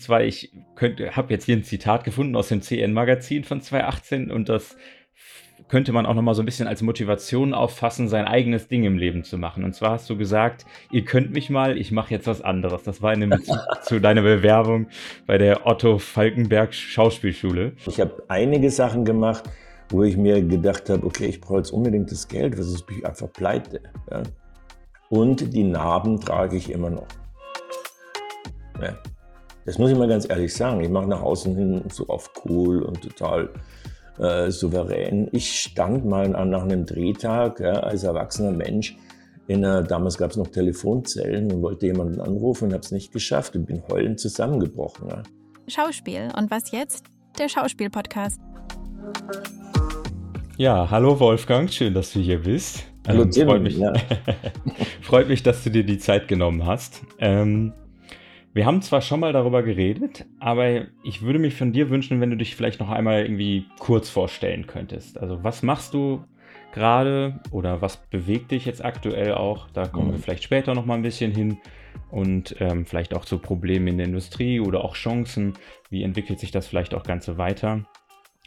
[0.00, 0.52] zwar, ich
[1.12, 4.76] habe jetzt hier ein Zitat gefunden aus dem CN-Magazin von 2018 und das
[5.68, 9.24] könnte man auch nochmal so ein bisschen als Motivation auffassen, sein eigenes Ding im Leben
[9.24, 9.64] zu machen.
[9.64, 12.82] Und zwar hast du gesagt, ihr könnt mich mal, ich mache jetzt was anderes.
[12.82, 14.88] Das war in dem Bezug zu deiner Bewerbung
[15.26, 17.72] bei der Otto Falkenberg Schauspielschule.
[17.86, 19.44] Ich habe einige Sachen gemacht,
[19.90, 23.06] wo ich mir gedacht habe, okay, ich brauche jetzt unbedingt das Geld, was ist ich
[23.06, 23.80] einfach pleite.
[24.10, 24.22] Ja?
[25.08, 27.06] Und die Narben trage ich immer noch.
[28.80, 28.96] Ja.
[29.66, 30.80] Das muss ich mal ganz ehrlich sagen.
[30.80, 33.50] Ich mache nach außen hin so auf cool und total
[34.18, 35.28] äh, souverän.
[35.32, 38.96] Ich stand mal nach einem Drehtag ja, als erwachsener Mensch
[39.50, 43.12] in einer, damals gab es noch Telefonzellen und wollte jemanden anrufen und habe es nicht
[43.12, 45.08] geschafft und bin heulend zusammengebrochen.
[45.08, 45.22] Ja.
[45.66, 47.06] Schauspiel und was jetzt?
[47.36, 48.40] Der Schauspiel-Podcast.
[50.56, 52.84] Ja, hallo Wolfgang, schön, dass du hier bist.
[53.08, 53.48] Hallo ähm, Tim.
[53.48, 53.92] Freut mich, ja.
[55.02, 57.02] freut mich, dass du dir die Zeit genommen hast.
[57.18, 57.72] Ähm,
[58.52, 62.30] wir haben zwar schon mal darüber geredet, aber ich würde mich von dir wünschen, wenn
[62.30, 65.18] du dich vielleicht noch einmal irgendwie kurz vorstellen könntest.
[65.18, 66.24] Also was machst du
[66.72, 69.68] gerade oder was bewegt dich jetzt aktuell auch?
[69.70, 70.12] Da kommen mhm.
[70.12, 71.58] wir vielleicht später noch mal ein bisschen hin
[72.10, 75.54] und ähm, vielleicht auch zu Problemen in der Industrie oder auch Chancen.
[75.88, 77.84] Wie entwickelt sich das vielleicht auch Ganze weiter?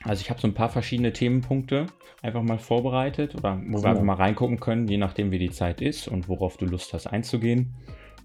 [0.04, 1.86] Also ich habe so ein paar verschiedene Themenpunkte
[2.22, 5.82] einfach mal vorbereitet oder wo wir einfach mal reingucken können, je nachdem wie die Zeit
[5.82, 7.74] ist und worauf du Lust hast einzugehen.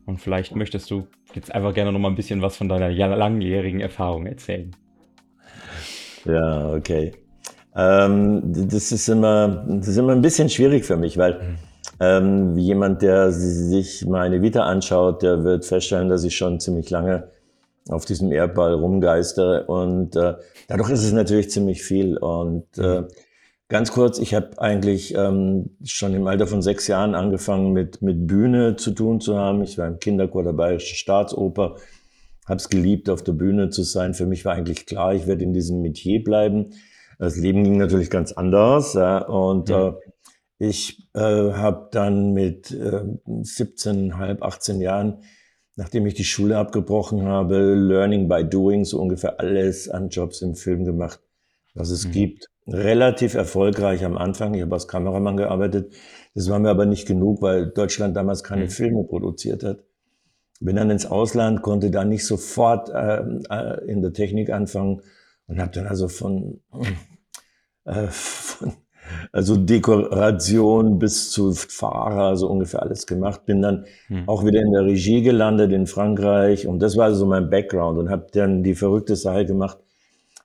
[0.09, 3.81] Und vielleicht möchtest du jetzt einfach gerne noch mal ein bisschen was von deiner langjährigen
[3.81, 4.75] Erfahrung erzählen.
[6.25, 7.13] Ja, okay.
[7.77, 11.59] Ähm, das, ist immer, das ist immer ein bisschen schwierig für mich, weil
[12.01, 17.29] ähm, jemand, der sich meine Vita anschaut, der wird feststellen, dass ich schon ziemlich lange
[17.91, 20.37] auf diesem Erdball rumgeistere und äh,
[20.69, 23.09] dadurch ist es natürlich ziemlich viel und äh, mhm.
[23.71, 28.27] Ganz kurz, ich habe eigentlich ähm, schon im Alter von sechs Jahren angefangen mit, mit
[28.27, 29.63] Bühne zu tun zu haben.
[29.63, 31.77] Ich war im Kinderchor der Bayerischen Staatsoper,
[32.47, 34.15] habe es geliebt, auf der Bühne zu sein.
[34.15, 36.71] Für mich war eigentlich klar, ich werde in diesem Metier bleiben.
[37.19, 38.95] Das Leben ging natürlich ganz anders.
[38.95, 39.89] Ja, und ja.
[39.89, 39.93] Äh,
[40.61, 45.19] ich äh, habe dann mit äh, 17, halb 18 Jahren,
[45.77, 50.55] nachdem ich die Schule abgebrochen habe, Learning by Doing, so ungefähr alles an Jobs im
[50.55, 51.21] Film gemacht,
[51.75, 52.13] was es mhm.
[52.13, 54.55] gibt relativ erfolgreich am Anfang.
[54.55, 55.95] Ich habe als Kameramann gearbeitet.
[56.35, 58.71] Das war mir aber nicht genug, weil Deutschland damals keine mhm.
[58.71, 59.79] Filme produziert hat.
[60.61, 65.03] Bin dann ins Ausland, konnte da nicht sofort äh, äh, in der Technik anfangen
[65.47, 66.61] und habe dann also von,
[67.85, 68.73] äh, von
[69.33, 73.47] also Dekoration bis zu Fahrer, so ungefähr alles gemacht.
[73.47, 74.29] Bin dann mhm.
[74.29, 78.11] auch wieder in der Regie gelandet in Frankreich und das war also mein Background und
[78.11, 79.79] habe dann die verrückte Sache gemacht,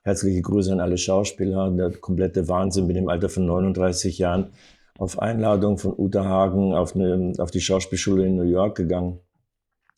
[0.04, 1.70] Herzliche Grüße an alle Schauspieler.
[1.70, 4.50] Der komplette Wahnsinn mit dem Alter von 39 Jahren
[4.98, 9.18] auf Einladung von Uta Hagen auf, eine, auf die Schauspielschule in New York gegangen.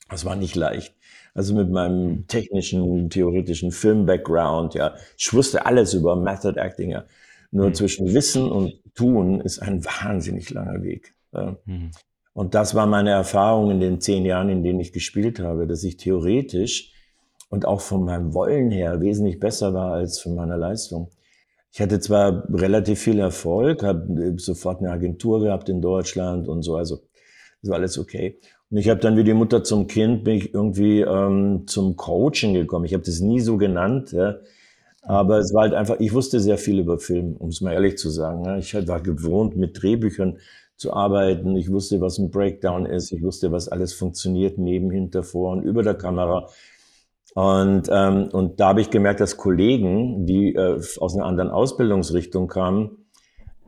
[0.08, 0.94] Das war nicht leicht.
[1.34, 4.94] Also mit meinem technischen, theoretischen Film-Background, ja.
[5.18, 7.04] Ich wusste alles über Method Acting, ja.
[7.50, 7.74] Nur mhm.
[7.74, 11.14] zwischen Wissen und Tun ist ein wahnsinnig langer Weg.
[11.34, 11.56] Ja.
[11.64, 11.90] Mhm.
[12.32, 15.82] Und das war meine Erfahrung in den zehn Jahren, in denen ich gespielt habe, dass
[15.82, 16.92] ich theoretisch
[17.48, 21.10] und auch von meinem Wollen her wesentlich besser war als von meiner Leistung.
[21.72, 26.76] Ich hatte zwar relativ viel Erfolg, habe sofort eine Agentur gehabt in Deutschland und so,
[26.76, 27.00] also
[27.62, 28.38] das war alles okay.
[28.70, 32.54] Und ich habe dann wie die Mutter zum Kind bin ich irgendwie ähm, zum Coaching
[32.54, 32.84] gekommen.
[32.84, 34.38] Ich habe das nie so genannt, ja.
[35.02, 37.96] aber es war halt einfach, ich wusste sehr viel über Film, um es mal ehrlich
[37.98, 38.44] zu sagen.
[38.44, 38.56] Ja.
[38.56, 40.38] Ich war gewohnt, mit Drehbüchern
[40.76, 41.56] zu arbeiten.
[41.56, 43.12] Ich wusste, was ein Breakdown ist.
[43.12, 46.48] Ich wusste, was alles funktioniert neben, hinter, vor und über der Kamera.
[47.36, 52.48] Und, ähm, und da habe ich gemerkt, dass Kollegen, die äh, aus einer anderen Ausbildungsrichtung
[52.48, 53.08] kamen,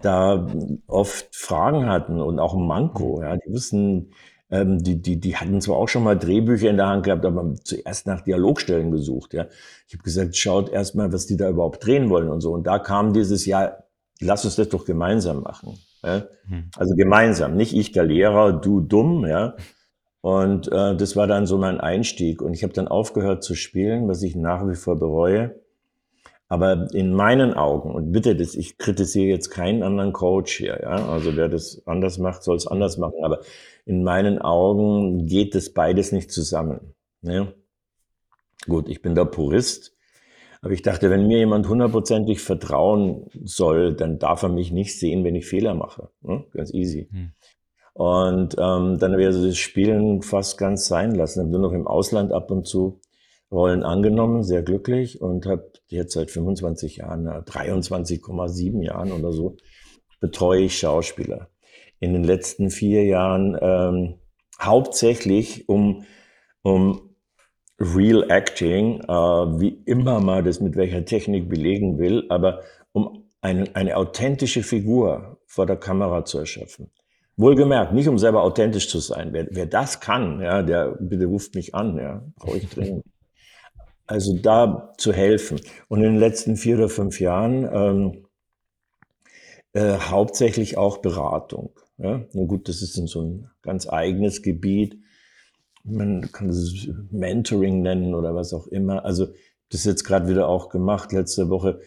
[0.00, 0.46] da
[0.86, 3.20] oft Fragen hatten und auch ein Manko.
[3.20, 4.12] Ja, die wussten,
[4.50, 7.56] ähm, die, die, die hatten zwar auch schon mal Drehbücher in der Hand gehabt, aber
[7.62, 9.34] zuerst nach Dialogstellen gesucht.
[9.34, 9.48] Ja,
[9.86, 12.52] ich habe gesagt, schaut erst mal, was die da überhaupt drehen wollen und so.
[12.52, 13.84] Und da kam dieses Jahr,
[14.18, 15.78] lass uns das doch gemeinsam machen.
[16.02, 16.22] Ja?
[16.48, 16.70] Mhm.
[16.74, 19.56] Also gemeinsam, nicht ich der Lehrer, du dumm, ja,
[20.20, 22.42] und äh, das war dann so mein Einstieg.
[22.42, 25.60] Und ich habe dann aufgehört zu spielen, was ich nach wie vor bereue.
[26.48, 31.06] Aber in meinen Augen, und bitte, das, ich kritisiere jetzt keinen anderen Coach hier, ja,
[31.08, 33.40] also wer das anders macht, soll es anders machen, aber
[33.84, 36.94] in meinen Augen geht das beides nicht zusammen.
[37.20, 37.52] Ne?
[38.66, 39.94] Gut, ich bin der Purist,
[40.62, 45.24] aber ich dachte, wenn mir jemand hundertprozentig vertrauen soll, dann darf er mich nicht sehen,
[45.24, 46.08] wenn ich Fehler mache.
[46.22, 46.44] Ne?
[46.54, 47.08] Ganz easy.
[47.10, 47.32] Hm.
[47.98, 51.40] Und ähm, dann habe ich also das Spielen fast ganz sein lassen.
[51.40, 53.00] Habe nur noch im Ausland ab und zu
[53.50, 59.56] Rollen angenommen, sehr glücklich und habe jetzt seit 25 Jahren, 23,7 Jahren oder so,
[60.20, 61.48] betreue ich Schauspieler.
[61.98, 64.14] In den letzten vier Jahren ähm,
[64.60, 66.04] hauptsächlich, um,
[66.62, 67.16] um
[67.80, 72.60] Real Acting, äh, wie immer man das mit welcher Technik belegen will, aber
[72.92, 76.92] um eine, eine authentische Figur vor der Kamera zu erschaffen.
[77.38, 79.32] Wohlgemerkt, nicht um selber authentisch zu sein.
[79.32, 83.04] Wer, wer das kann, ja, der bitte ruft mich an, ja, brauche ich dringend.
[84.10, 85.60] Also da zu helfen.
[85.88, 88.26] Und in den letzten vier oder fünf Jahren ähm,
[89.74, 91.74] äh, hauptsächlich auch Beratung.
[91.98, 92.24] Ja?
[92.32, 94.98] Na gut, das ist so ein ganz eigenes Gebiet.
[95.84, 99.04] Man kann es Mentoring nennen oder was auch immer.
[99.04, 99.26] Also
[99.68, 101.80] das ist jetzt gerade wieder auch gemacht letzte Woche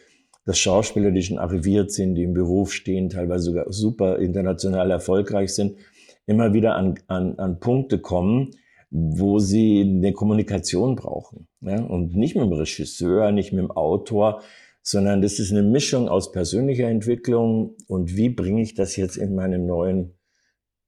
[0.46, 5.54] dass Schauspieler, die schon arriviert sind, die im Beruf stehen, teilweise sogar super international erfolgreich
[5.54, 5.78] sind,
[6.26, 8.52] immer wieder an, an, an Punkte kommen,
[8.90, 11.48] wo sie eine Kommunikation brauchen.
[11.62, 11.82] Ja?
[11.82, 14.42] Und nicht mit dem Regisseur, nicht mit dem Autor,
[14.84, 19.36] sondern das ist eine Mischung aus persönlicher Entwicklung und wie bringe ich das jetzt in
[19.36, 20.16] meine neuen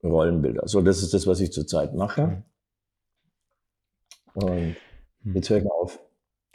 [0.04, 0.68] Rollenbilder.
[0.68, 2.44] So, das ist das, was ich zurzeit mache.
[4.34, 4.76] Und
[5.24, 6.00] jetzt höre ich auf.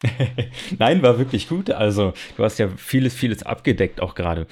[0.78, 1.70] Nein, war wirklich gut.
[1.70, 4.46] Also, du hast ja vieles, vieles abgedeckt auch gerade.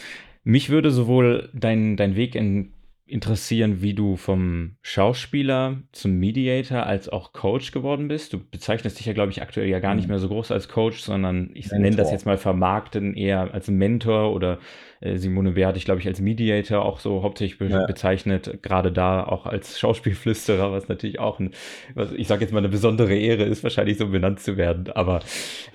[0.44, 2.72] Mich würde sowohl dein, dein Weg in
[3.08, 8.32] interessieren, wie du vom Schauspieler zum Mediator als auch Coach geworden bist.
[8.32, 10.10] Du bezeichnest dich ja, glaube ich, aktuell ja gar nicht mhm.
[10.10, 11.78] mehr so groß als Coach, sondern ich Mentor.
[11.78, 14.58] nenne das jetzt mal vermarkten eher als Mentor oder
[15.00, 17.86] äh, Simone Bär hatte ich, glaube ich, als Mediator auch so hauptsächlich be ja.
[17.86, 21.52] bezeichnet, gerade da auch als Schauspielflüsterer, was natürlich auch ein,
[21.94, 24.90] was ich sage jetzt mal eine besondere Ehre ist, wahrscheinlich so benannt zu werden.
[24.90, 25.20] Aber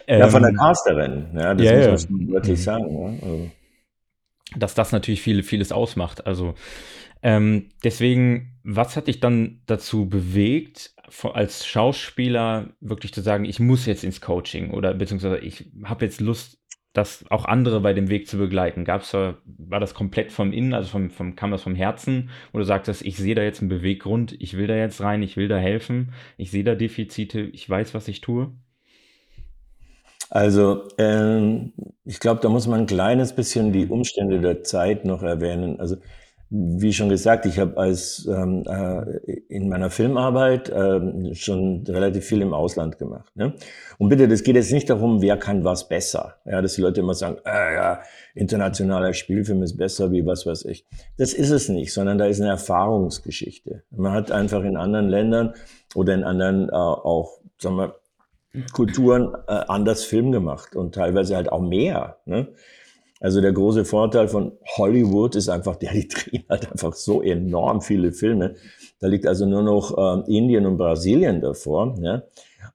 [0.06, 2.34] ähm, ja, von der ähm, Casterin, ja, das ja, muss man ja.
[2.34, 2.64] wirklich mhm.
[2.64, 3.02] sagen.
[3.02, 3.28] Ja?
[3.28, 3.52] Also.
[4.58, 6.28] Dass das natürlich viel, vieles ausmacht.
[6.28, 6.56] Also
[7.24, 10.94] ähm, deswegen, was hat dich dann dazu bewegt,
[11.34, 16.22] als Schauspieler wirklich zu sagen, ich muss jetzt ins Coaching oder beziehungsweise ich habe jetzt
[16.22, 16.62] Lust,
[16.94, 18.84] das auch andere bei dem Weg zu begleiten?
[18.84, 22.60] Gab's da, war das komplett vom Innen, also vom, vom, kam das vom Herzen, wo
[22.60, 25.48] du sagtest, ich sehe da jetzt einen Beweggrund, ich will da jetzt rein, ich will
[25.48, 28.52] da helfen, ich sehe da Defizite, ich weiß, was ich tue?
[30.30, 31.74] Also, ähm,
[32.06, 35.80] ich glaube, da muss man ein kleines bisschen die Umstände der Zeit noch erwähnen.
[35.80, 35.98] Also,
[36.54, 42.42] wie schon gesagt, ich habe als ähm, äh, in meiner Filmarbeit ähm, schon relativ viel
[42.42, 43.34] im Ausland gemacht.
[43.38, 43.54] Ne?
[43.98, 46.36] Und bitte, das geht jetzt nicht darum, wer kann was besser.
[46.44, 48.02] Ja, dass die Leute immer sagen, äh, ja,
[48.36, 50.86] internationaler Spielfilm ist besser wie was weiß ich.
[51.18, 53.84] Das ist es nicht, sondern da ist eine Erfahrungsgeschichte.
[53.90, 55.54] Man hat einfach in anderen Ländern
[55.96, 57.96] oder in anderen äh, auch, sagen wir,
[58.74, 62.18] Kulturen äh, anders Film gemacht und teilweise halt auch mehr.
[62.26, 62.50] Ne?
[63.22, 67.82] Also der große Vorteil von Hollywood ist einfach, der die drehen halt einfach so enorm
[67.82, 68.56] viele Filme.
[69.00, 71.96] Da liegt also nur noch äh, Indien und Brasilien davor.
[72.02, 72.24] Ja?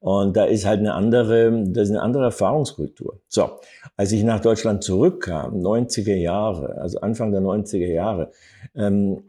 [0.01, 3.21] Und da ist halt eine andere, das ist eine andere Erfahrungskultur.
[3.29, 3.59] So,
[3.97, 8.31] als ich nach Deutschland zurückkam, 90er Jahre, also Anfang der 90er Jahre,
[8.77, 9.25] ähm,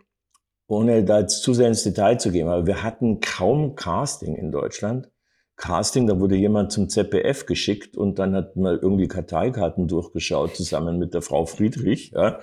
[0.67, 4.51] ohne da jetzt zu sehr ins Detail zu gehen, aber wir hatten kaum Casting in
[4.51, 5.09] Deutschland.
[5.57, 10.99] Casting, da wurde jemand zum ZPF geschickt und dann hat man irgendwie Karteikarten durchgeschaut zusammen
[10.99, 12.11] mit der Frau Friedrich.
[12.11, 12.39] Ja.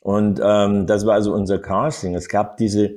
[0.00, 2.14] Und ähm, das war also unser Casting.
[2.14, 2.96] Es gab diese,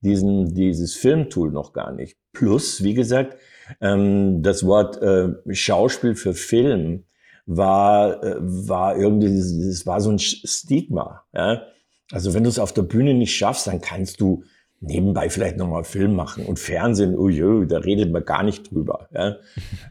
[0.00, 2.16] diesen, dieses Filmtool noch gar nicht.
[2.32, 3.36] Plus, wie gesagt,
[3.80, 7.04] ähm, das Wort äh, Schauspiel für Film
[7.46, 11.24] war, äh, war irgendwie, das war so ein Stigma.
[11.34, 11.62] Ja.
[12.10, 14.44] Also wenn du es auf der Bühne nicht schaffst, dann kannst du
[14.80, 19.08] nebenbei vielleicht nochmal Film machen und Fernsehen, uiui, da redet man gar nicht drüber.
[19.12, 19.36] Ja.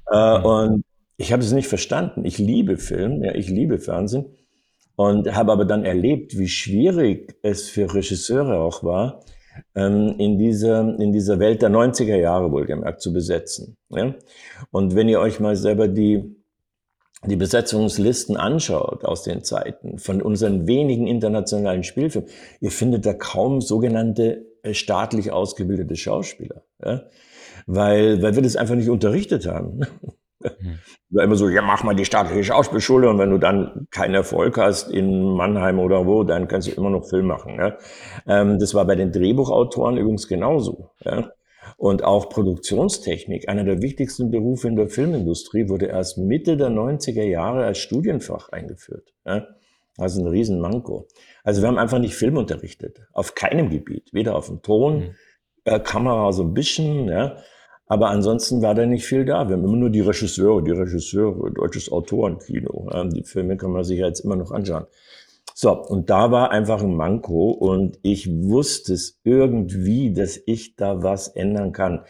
[0.10, 0.84] äh, und
[1.18, 2.26] ich habe es nicht verstanden.
[2.26, 4.26] Ich liebe Film, ja, ich liebe Fernsehen
[4.96, 9.22] und habe aber dann erlebt, wie schwierig es für Regisseure auch war,
[9.76, 13.78] ähm, in, dieser, in dieser Welt der 90er Jahre wohlgemerkt zu besetzen.
[13.90, 14.16] Ja.
[14.72, 16.36] Und wenn ihr euch mal selber die,
[17.26, 22.30] die Besetzungslisten anschaut aus den Zeiten von unseren wenigen internationalen Spielfilmen,
[22.60, 26.64] ihr findet da kaum sogenannte staatlich ausgebildete Schauspieler.
[26.84, 27.04] Ja?
[27.66, 29.80] Weil, weil wir das einfach nicht unterrichtet haben.
[29.80, 30.80] Mhm.
[31.10, 34.58] War immer so, ja, mach mal die staatliche Schauspielschule und wenn du dann keinen Erfolg
[34.58, 37.56] hast in Mannheim oder wo, dann kannst du immer noch Film machen.
[37.56, 37.78] Ja?
[38.28, 40.90] Ähm, das war bei den Drehbuchautoren übrigens genauso.
[41.06, 41.32] Ja?
[41.78, 47.24] Und auch Produktionstechnik, einer der wichtigsten Berufe in der Filmindustrie, wurde erst Mitte der 90er
[47.24, 49.14] Jahre als Studienfach eingeführt.
[49.26, 49.48] Ja?
[49.98, 51.08] Also ein Riesenmanko.
[51.44, 53.02] Also wir haben einfach nicht Film unterrichtet.
[53.14, 54.14] Auf keinem Gebiet.
[54.14, 55.16] Weder auf dem Ton, mhm.
[55.66, 57.38] äh, Kamera so ein bisschen, ja.
[57.86, 59.48] Aber ansonsten war da nicht viel da.
[59.48, 62.90] Wir haben immer nur die Regisseure, die Regisseure, deutsches Autorenkino.
[62.92, 63.04] Ja.
[63.04, 64.86] Die Filme kann man sich ja jetzt immer noch anschauen.
[65.54, 71.04] So, und da war einfach ein Manko und ich wusste es irgendwie, dass ich da
[71.04, 72.06] was ändern kann.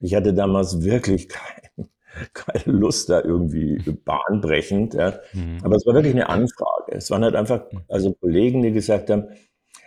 [0.00, 1.88] Ich hatte damals wirklich kein,
[2.34, 4.94] keine Lust da irgendwie bahnbrechend.
[4.94, 5.18] Ja.
[5.32, 5.58] Mhm.
[5.62, 6.92] Aber es war wirklich eine Anfrage.
[6.92, 7.80] Es waren halt einfach mhm.
[7.88, 9.28] also Kollegen, die gesagt haben,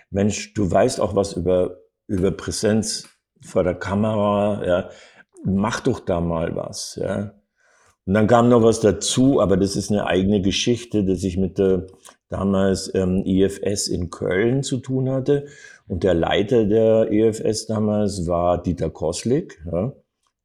[0.10, 3.08] Mensch, du weißt auch was über, über Präsenz
[3.42, 4.90] vor der Kamera, ja.
[5.44, 7.34] mach doch da mal was, ja.
[8.06, 11.58] Und dann kam noch was dazu, aber das ist eine eigene Geschichte, dass ich mit
[11.60, 11.88] der
[12.30, 15.46] damals ähm, IFS in Köln zu tun hatte.
[15.88, 19.64] Und der Leiter der IFS damals war Dieter Koslik.
[19.72, 19.94] Ja.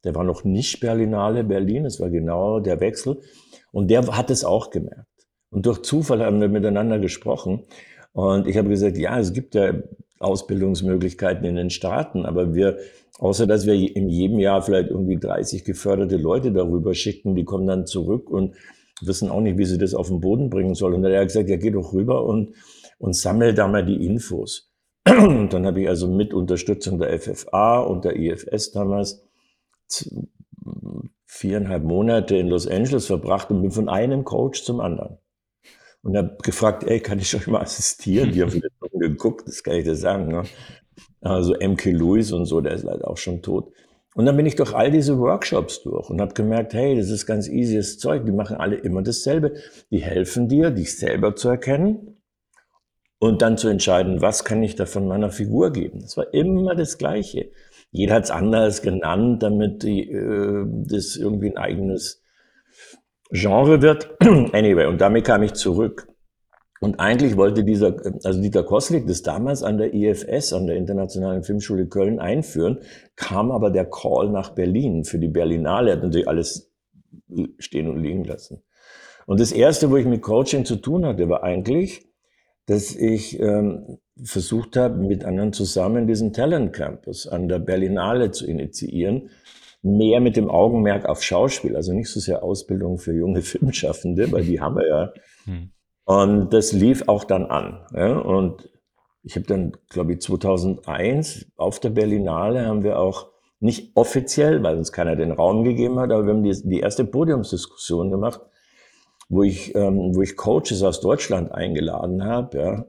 [0.07, 3.21] Der war noch nicht Berlinale Berlin, es war genau der Wechsel.
[3.73, 5.27] Und der hat es auch gemerkt.
[5.51, 7.65] Und durch Zufall haben wir miteinander gesprochen.
[8.13, 9.75] Und ich habe gesagt, ja, es gibt ja
[10.21, 12.79] Ausbildungsmöglichkeiten in den Staaten, aber wir,
[13.19, 17.67] außer dass wir in jedem Jahr vielleicht irgendwie 30 geförderte Leute darüber schicken, die kommen
[17.67, 18.55] dann zurück und
[19.03, 20.95] wissen auch nicht, wie sie das auf den Boden bringen sollen.
[20.95, 22.53] Und er hat gesagt, ja, geh doch rüber und,
[22.99, 24.71] und sammel da mal die Infos.
[25.09, 29.26] Und dann habe ich also mit Unterstützung der FFA und der IFS damals
[31.27, 35.19] viereinhalb Monate in Los Angeles verbracht und bin von einem Coach zum anderen.
[36.03, 38.33] Und habe gefragt, ey, kann ich euch mal assistieren?
[38.33, 40.29] Die haben noch geguckt, das kann ich dir sagen.
[40.29, 40.45] Ne?
[41.21, 43.73] Also MK Lewis und so, der ist leider auch schon tot.
[44.15, 47.27] Und dann bin ich durch all diese Workshops durch und habe gemerkt, hey, das ist
[47.27, 48.25] ganz easyes Zeug.
[48.25, 49.55] Die machen alle immer dasselbe.
[49.91, 52.17] Die helfen dir, dich selber zu erkennen
[53.19, 56.01] und dann zu entscheiden, was kann ich da von meiner Figur geben.
[56.01, 57.51] Das war immer das Gleiche.
[57.97, 62.23] Jeder hat es anders genannt, damit die, äh, das irgendwie ein eigenes
[63.31, 64.11] Genre wird.
[64.21, 66.07] anyway, und damit kam ich zurück.
[66.81, 71.43] Und eigentlich wollte dieser, also Dieter Koslik das damals an der IFS, an der Internationalen
[71.43, 72.81] Filmschule Köln einführen,
[73.17, 76.71] kam aber der Call nach Berlin für die Berlinale, er hat natürlich alles
[77.59, 78.63] stehen und liegen lassen.
[79.25, 82.07] Und das erste, wo ich mit Coaching zu tun hatte, war eigentlich,
[82.67, 88.47] dass ich ähm, versucht habe, mit anderen zusammen diesen Talent Campus an der Berlinale zu
[88.47, 89.31] initiieren,
[89.83, 94.45] mehr mit dem Augenmerk auf Schauspiel, also nicht so sehr Ausbildung für junge Filmschaffende, weil
[94.45, 95.13] die haben wir ja.
[95.45, 95.71] Hm.
[96.05, 97.85] Und das lief auch dann an.
[97.95, 98.19] Ja?
[98.19, 98.71] Und
[99.23, 104.77] ich habe dann, glaube ich, 2001 auf der Berlinale haben wir auch nicht offiziell, weil
[104.77, 108.41] uns keiner den Raum gegeben hat, aber wir haben die, die erste Podiumsdiskussion gemacht,
[109.29, 112.85] wo ich, ähm, wo ich Coaches aus Deutschland eingeladen habe, ja,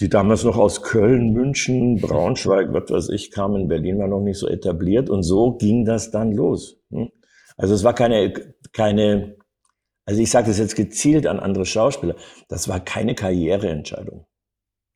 [0.00, 3.68] die damals noch aus Köln, München, Braunschweig, was weiß ich, kamen.
[3.68, 6.76] Berlin war noch nicht so etabliert und so ging das dann los.
[6.90, 7.10] Hm?
[7.56, 8.32] Also es war keine,
[8.72, 9.36] keine
[10.06, 12.16] also ich sage das jetzt gezielt an andere Schauspieler,
[12.48, 14.26] das war keine Karriereentscheidung.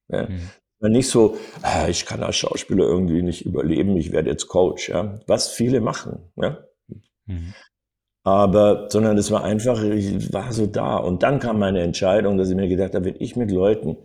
[0.08, 0.28] Ja.
[0.28, 0.50] Mhm.
[0.80, 4.90] War nicht so, ah, ich kann als Schauspieler irgendwie nicht überleben, ich werde jetzt Coach,
[4.90, 5.18] ja.
[5.26, 6.58] Was viele machen, ja.
[7.26, 7.54] Mhm.
[8.24, 10.96] Aber, sondern es war einfach, ich war so da.
[10.98, 13.96] Und dann kam meine Entscheidung, dass ich mir gedacht habe, wenn ich mit Leuten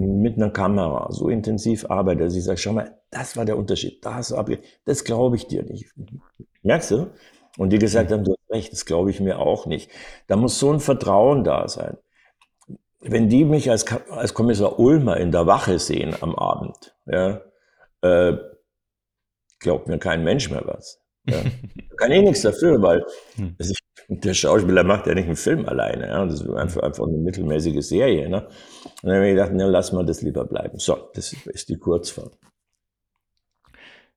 [0.00, 4.04] mit einer Kamera so intensiv arbeite, dass ich sage, schau mal, das war der Unterschied,
[4.04, 4.34] das,
[4.84, 5.92] das glaube ich dir nicht.
[6.62, 7.10] Merkst du?
[7.58, 9.90] Und die gesagt haben, du hast recht, das glaube ich mir auch nicht.
[10.26, 11.98] Da muss so ein Vertrauen da sein.
[13.00, 17.40] Wenn die mich als, als Kommissar Ulmer in der Wache sehen am Abend, ja,
[18.02, 18.36] äh,
[19.58, 21.00] glaubt mir kein Mensch mehr was.
[21.26, 21.42] Ja.
[21.42, 21.50] Da
[21.96, 23.04] kann ich nichts dafür, weil
[23.36, 23.56] hm.
[23.58, 23.78] ich,
[24.10, 26.08] der Schauspieler macht ja nicht einen Film alleine.
[26.08, 26.26] Ja.
[26.26, 28.28] Das ist einfach, einfach eine mittelmäßige Serie.
[28.28, 28.46] Ne?
[29.02, 30.78] Und dann habe ich gedacht, na, lass mal das lieber bleiben.
[30.78, 32.30] So, das ist die Kurzform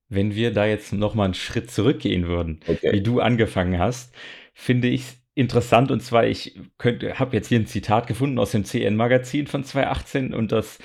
[0.09, 2.91] wenn wir da jetzt nochmal einen Schritt zurückgehen würden, okay.
[2.91, 4.13] wie du angefangen hast,
[4.53, 5.91] finde ich interessant.
[5.91, 10.51] Und zwar, ich habe jetzt hier ein Zitat gefunden aus dem CN-Magazin von 2018 und
[10.51, 10.79] das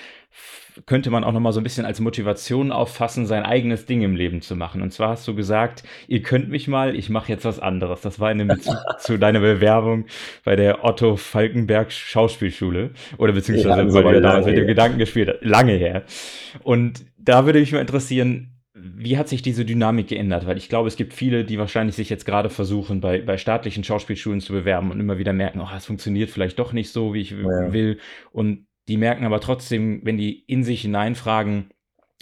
[0.87, 4.43] könnte man auch nochmal so ein bisschen als Motivation auffassen, sein eigenes Ding im Leben
[4.43, 4.83] zu machen.
[4.83, 8.01] Und zwar hast du gesagt, ihr könnt mich mal, ich mache jetzt was anderes.
[8.01, 10.07] Das war in dem Bezug zu deiner Bewerbung
[10.45, 12.91] bei der Otto Falkenberg Schauspielschule.
[13.17, 15.45] Oder beziehungsweise, ja, weil du damals mit dem Gedanken gespielt hast.
[15.45, 16.05] Lange her.
[16.63, 20.47] Und da würde mich mal interessieren, wie hat sich diese Dynamik geändert?
[20.47, 23.83] Weil ich glaube, es gibt viele, die wahrscheinlich sich jetzt gerade versuchen, bei, bei staatlichen
[23.83, 27.21] Schauspielschulen zu bewerben und immer wieder merken, oh, es funktioniert vielleicht doch nicht so, wie
[27.21, 27.73] ich ja.
[27.73, 27.99] will.
[28.31, 31.71] Und die merken aber trotzdem, wenn die in sich hineinfragen,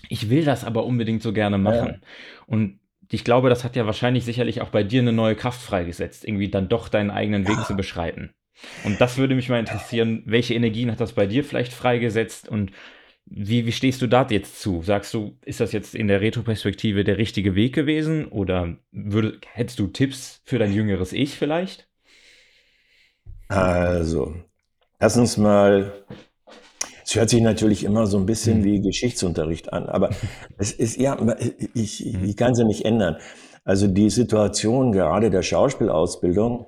[0.08, 1.88] ich will das aber unbedingt so gerne machen.
[1.88, 2.08] Ja.
[2.46, 2.80] Und
[3.10, 6.48] ich glaube, das hat ja wahrscheinlich sicherlich auch bei dir eine neue Kraft freigesetzt, irgendwie
[6.48, 8.30] dann doch deinen eigenen Weg zu beschreiten.
[8.84, 12.72] Und das würde mich mal interessieren, welche Energien hat das bei dir vielleicht freigesetzt und
[13.28, 14.82] wie, wie stehst du da jetzt zu?
[14.82, 18.26] Sagst du, ist das jetzt in der Retroperspektive der richtige Weg gewesen?
[18.26, 21.88] Oder würde, hättest du Tipps für dein jüngeres Ich vielleicht?
[23.48, 24.36] Also,
[25.00, 25.92] erstens mal,
[27.06, 28.64] es hört sich natürlich immer so ein bisschen hm.
[28.64, 30.10] wie Geschichtsunterricht an, aber
[30.58, 31.16] es ist, ja,
[31.72, 33.16] ich, ich kann es ja nicht ändern.
[33.64, 36.66] Also die Situation gerade der Schauspielausbildung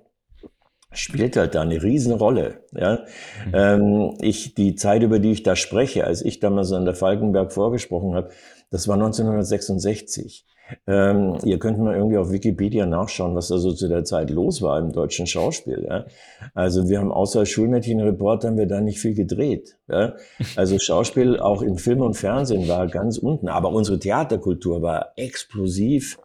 [0.92, 2.64] spielt halt da eine Riesenrolle.
[2.73, 3.04] Ja?
[3.47, 3.52] Mhm.
[3.52, 7.52] Ähm, ich, die Zeit, über die ich da spreche, als ich damals an der Falkenberg
[7.52, 8.30] vorgesprochen habe,
[8.71, 10.47] das war 1966.
[10.87, 14.62] Ähm, ihr könnt mal irgendwie auf Wikipedia nachschauen, was da so zu der Zeit los
[14.62, 15.87] war im deutschen Schauspiel.
[15.88, 16.06] Ja?
[16.54, 19.76] Also wir haben außer Schulmädchenreport haben wir da nicht viel gedreht.
[19.88, 20.14] Ja?
[20.56, 26.18] Also Schauspiel auch im Film und Fernsehen war ganz unten, aber unsere Theaterkultur war explosiv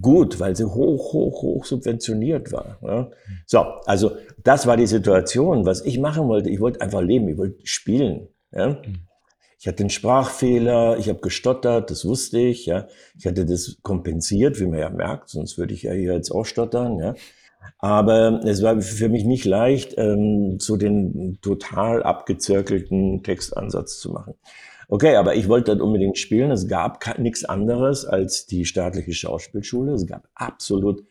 [0.00, 2.78] gut, weil sie hoch, hoch, hoch subventioniert war.
[2.82, 3.10] Ja.
[3.46, 4.12] So, also
[4.42, 5.66] das war die Situation.
[5.66, 8.28] Was ich machen wollte, ich wollte einfach leben, ich wollte spielen.
[8.52, 8.80] Ja.
[9.62, 12.66] Ich hatte einen Sprachfehler, ich habe gestottert, das wusste ich.
[12.66, 12.88] Ja.
[13.16, 16.44] Ich hatte das kompensiert, wie man ja merkt, sonst würde ich ja hier jetzt auch
[16.44, 16.98] stottern.
[16.98, 17.14] Ja.
[17.78, 24.34] Aber es war für mich nicht leicht, ähm, so den total abgezirkelten Textansatz zu machen.
[24.88, 26.50] Okay, aber ich wollte dort unbedingt spielen.
[26.50, 29.92] Es gab nichts anderes als die staatliche Schauspielschule.
[29.92, 31.04] Es gab absolut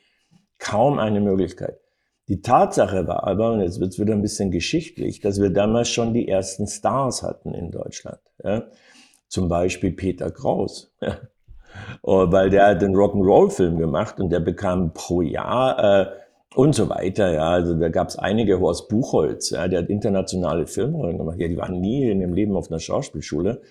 [0.60, 1.81] kaum eine Möglichkeit.
[2.32, 5.90] Die Tatsache war aber, und jetzt wird es wieder ein bisschen geschichtlich, dass wir damals
[5.90, 8.22] schon die ersten Stars hatten in Deutschland.
[8.42, 8.64] Ja?
[9.28, 10.94] Zum Beispiel Peter Kraus.
[11.02, 11.18] Ja?
[12.04, 16.06] Oh, weil der hat den Rock'n'Roll-Film gemacht und der bekam pro Jahr äh,
[16.56, 17.34] und so weiter.
[17.34, 21.38] Ja, also da gab es einige, Horst Buchholz, ja, der hat internationale Filme gemacht.
[21.38, 23.62] Ja, die waren nie in ihrem Leben auf einer Schauspielschule.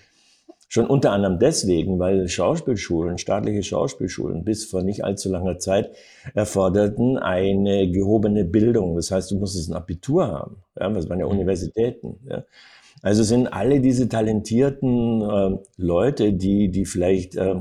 [0.73, 5.91] Schon unter anderem deswegen, weil Schauspielschulen, staatliche Schauspielschulen bis vor nicht allzu langer Zeit
[6.33, 8.95] erforderten eine gehobene Bildung.
[8.95, 10.63] Das heißt, du musstest ein Abitur haben.
[10.79, 11.33] Ja, das waren ja mhm.
[11.33, 12.21] Universitäten.
[12.31, 12.45] Ja.
[13.03, 17.57] Also sind alle diese talentierten äh, Leute, die, die vielleicht äh,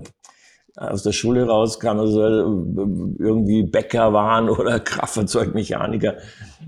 [0.75, 6.18] aus der Schule rauskamen, also irgendwie Bäcker waren oder Kraftfahrzeugmechaniker,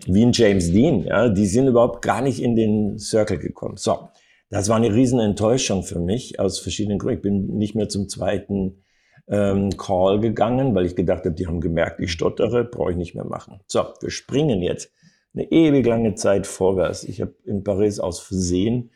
[0.07, 3.77] wie ein James Dean, ja, die sind überhaupt gar nicht in den Circle gekommen.
[3.77, 4.09] So,
[4.51, 7.17] das war eine riesen Enttäuschung für mich aus verschiedenen Gründen.
[7.17, 8.83] Ich bin nicht mehr zum zweiten
[9.29, 13.15] ähm, Call gegangen, weil ich gedacht habe, die haben gemerkt, ich stottere, brauche ich nicht
[13.15, 13.61] mehr machen.
[13.67, 14.91] So, wir springen jetzt
[15.33, 17.05] eine ewig lange Zeit vorwärts.
[17.05, 18.91] Ich habe in Paris aus Versehen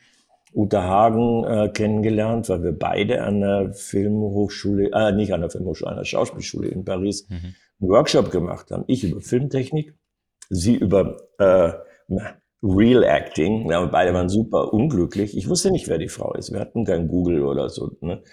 [0.53, 5.91] Uta Hagen äh, kennengelernt, weil wir beide an der Filmhochschule, äh, nicht an der Filmhochschule,
[5.91, 7.55] an der Schauspielschule in Paris mhm.
[7.81, 8.83] einen Workshop gemacht haben.
[8.87, 9.93] Ich über Filmtechnik,
[10.49, 11.73] sie über äh,
[12.65, 13.69] Real Acting.
[13.69, 15.37] Ja, beide waren super unglücklich.
[15.37, 16.51] Ich wusste nicht, wer die Frau ist.
[16.51, 17.91] Wir hatten kein Google oder so.
[18.01, 18.23] Ne?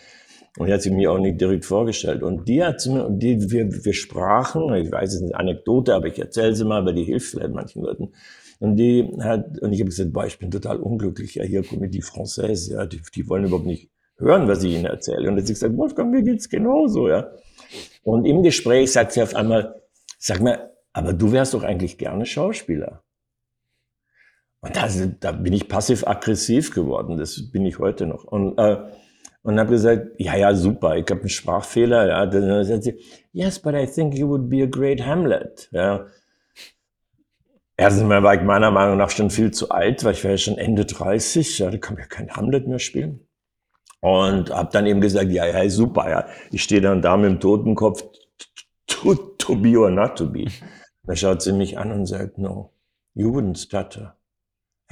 [0.59, 2.23] Und die hat sie mir auch nicht direkt vorgestellt.
[2.23, 6.07] Und die hat mir, die, wir, wir sprachen, ich weiß, es ist eine Anekdote, aber
[6.07, 8.13] ich erzähle sie mal, weil die hilft vielleicht manchen Leuten.
[8.59, 11.35] Und die hat, und ich habe gesagt, boah, ich bin total unglücklich.
[11.35, 14.87] Ja, hier kommen die Française, ja, die, die wollen überhaupt nicht hören, was ich ihnen
[14.87, 15.29] erzähle.
[15.29, 17.31] Und hat sie gesagt, Wolfgang, mir geht's genauso, ja.
[18.03, 19.83] Und im Gespräch sagt sie auf einmal,
[20.19, 23.02] sag mal, aber du wärst doch eigentlich gerne Schauspieler.
[24.63, 24.89] Und da,
[25.21, 27.17] da bin ich passiv-aggressiv geworden.
[27.17, 28.25] Das bin ich heute noch.
[28.25, 28.79] Und, äh,
[29.43, 32.07] und habe gesagt, ja, ja, super, ich habe einen Sprachfehler.
[32.07, 32.27] Ja.
[32.27, 33.01] Dann sagt sie,
[33.33, 35.69] yes, but I think you would be a great Hamlet.
[35.73, 36.07] Ja.
[37.77, 40.39] Erstens mal war ich meiner Meinung nach schon viel zu alt, weil ich war ja
[40.39, 43.27] schon Ende 30, ja, da kann man ja kein Hamlet mehr spielen.
[44.01, 47.41] Und habe dann eben gesagt, ja, ja, super, ja, ich stehe dann da mit dem
[47.41, 48.05] Totenkopf,
[48.87, 50.47] to, to be or not to be.
[51.05, 52.73] Da schaut sie mich an und sagt, no,
[53.15, 54.17] you wouldn't stutter.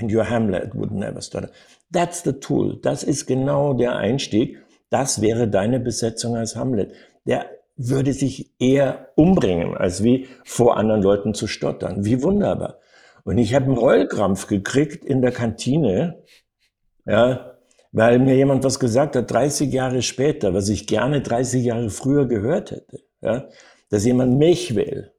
[0.01, 1.51] And your Hamlet would never stutter.
[1.93, 2.79] That's the tool.
[2.81, 4.59] Das ist genau der Einstieg.
[4.91, 6.93] Das wäre deine Besetzung als Hamlet.
[7.25, 12.05] Der würde sich eher umbringen, als wie vor anderen Leuten zu stottern.
[12.05, 12.79] Wie wunderbar.
[13.25, 16.23] Und ich habe einen Rollkrampf gekriegt in der Kantine,
[17.07, 17.59] ja,
[17.93, 22.27] weil mir jemand was gesagt hat, 30 Jahre später, was ich gerne 30 Jahre früher
[22.27, 23.49] gehört hätte, ja,
[23.89, 25.13] dass jemand mich will.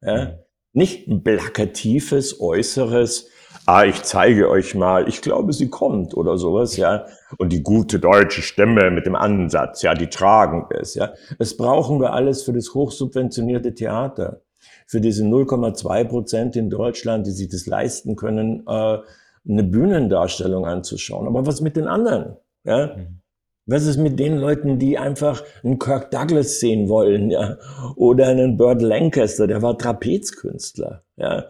[0.00, 0.38] Ja,
[0.72, 3.28] nicht ein plakatives, äußeres,
[3.66, 7.06] ah, ich zeige euch mal, ich glaube, sie kommt oder sowas, ja.
[7.38, 11.12] Und die gute deutsche Stimme mit dem Ansatz, ja, die tragen es, ja.
[11.38, 14.42] Das brauchen wir alles für das hochsubventionierte Theater.
[14.86, 18.98] Für diese 0,2 Prozent in Deutschland, die sich das leisten können, äh,
[19.48, 21.26] eine Bühnendarstellung anzuschauen.
[21.26, 22.36] Aber was mit den anderen?
[22.64, 22.94] Ja?
[22.96, 23.22] Mhm.
[23.66, 27.58] Was ist mit den Leuten, die einfach einen Kirk Douglas sehen wollen, ja?
[27.94, 31.44] Oder einen Burt Lancaster, der war Trapezkünstler, ja?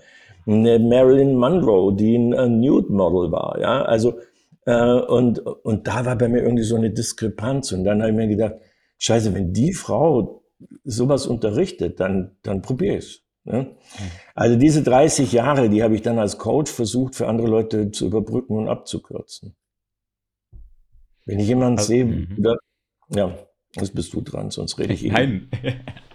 [0.47, 4.19] Eine Marilyn Monroe, die ein Nude-Model war, ja, also
[4.65, 8.17] äh, und, und da war bei mir irgendwie so eine Diskrepanz und dann habe ich
[8.17, 8.55] mir gedacht,
[8.99, 10.45] scheiße, wenn die Frau
[10.85, 13.23] sowas unterrichtet, dann, dann probiere ich es.
[13.45, 13.75] Ne?
[14.37, 18.07] Also diese 30 Jahre, die habe ich dann als Coach versucht, für andere Leute zu
[18.07, 19.57] überbrücken und abzukürzen.
[21.27, 22.47] Wenn ich jemanden also, sehe, mhm.
[23.09, 23.37] ja,
[23.77, 25.11] Jetzt bist du dran, sonst rede ich eh.
[25.11, 25.49] Nein.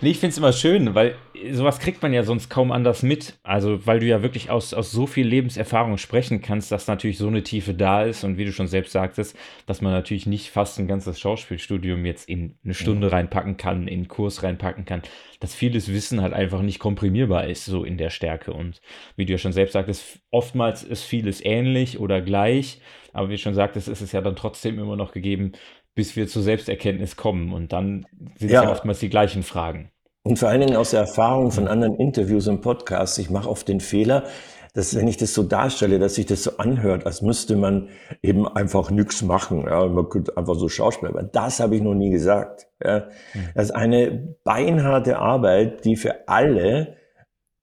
[0.00, 1.16] nee, ich finde es immer schön, weil
[1.52, 3.38] sowas kriegt man ja sonst kaum anders mit.
[3.42, 7.28] Also, weil du ja wirklich aus, aus so viel Lebenserfahrung sprechen kannst, dass natürlich so
[7.28, 9.36] eine Tiefe da ist und wie du schon selbst sagtest,
[9.66, 13.14] dass man natürlich nicht fast ein ganzes Schauspielstudium jetzt in eine Stunde ja.
[13.14, 15.02] reinpacken kann, in einen Kurs reinpacken kann,
[15.40, 18.52] dass vieles Wissen halt einfach nicht komprimierbar ist, so in der Stärke.
[18.52, 18.80] Und
[19.16, 22.80] wie du ja schon selbst sagtest, oftmals ist vieles ähnlich oder gleich,
[23.12, 25.52] aber wie du schon sagtest, ist es ja dann trotzdem immer noch gegeben,
[25.94, 27.52] bis wir zur Selbsterkenntnis kommen.
[27.52, 28.06] Und dann
[28.38, 28.60] sind ja.
[28.60, 29.90] es ja oftmals die gleichen Fragen.
[30.22, 33.68] Und vor allen Dingen aus der Erfahrung von anderen Interviews und Podcasts, ich mache oft
[33.68, 34.24] den Fehler,
[34.72, 37.90] dass wenn ich das so darstelle, dass sich das so anhört, als müsste man
[38.22, 39.66] eben einfach nichts machen.
[39.68, 41.10] Ja, man könnte einfach so Schauspieler.
[41.10, 42.66] Aber das habe ich noch nie gesagt.
[42.82, 43.06] Ja.
[43.34, 43.48] Mhm.
[43.54, 46.96] Das ist eine beinharte Arbeit, die für alle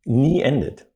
[0.06, 0.88] nie endet.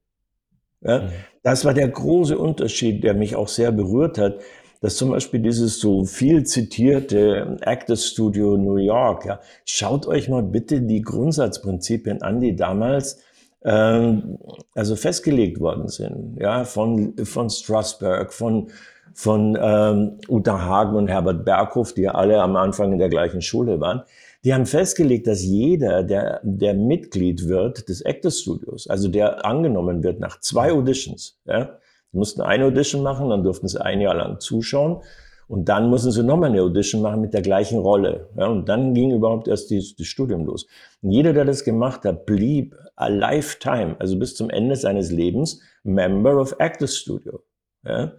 [0.82, 1.02] Ja.
[1.02, 1.10] Mhm.
[1.43, 4.39] Das war der große Unterschied, der mich auch sehr berührt hat
[4.86, 10.43] dass zum Beispiel dieses so viel zitierte Actors Studio New York, ja, schaut euch mal
[10.43, 13.19] bitte die Grundsatzprinzipien an, die damals
[13.63, 14.38] ähm,
[14.76, 18.67] also festgelegt worden sind, ja, von, von Strasberg, von,
[19.15, 23.41] von ähm, Uta Hagen und Herbert Berghoff, die ja alle am Anfang in der gleichen
[23.41, 24.04] Schule waren.
[24.43, 30.04] Die haben festgelegt, dass jeder, der, der Mitglied wird des Actors Studios, also der angenommen
[30.04, 31.80] wird nach zwei Auditions, ja,
[32.15, 35.01] Mussten eine Audition machen, dann durften sie ein Jahr lang zuschauen.
[35.47, 38.30] Und dann mussten sie nochmal eine Audition machen mit der gleichen Rolle.
[38.36, 40.65] Ja, und dann ging überhaupt erst das Studium los.
[41.01, 45.62] Und jeder, der das gemacht hat, blieb a lifetime, also bis zum Ende seines Lebens,
[45.84, 47.43] Member of Actors Studio.
[47.86, 48.13] Ja?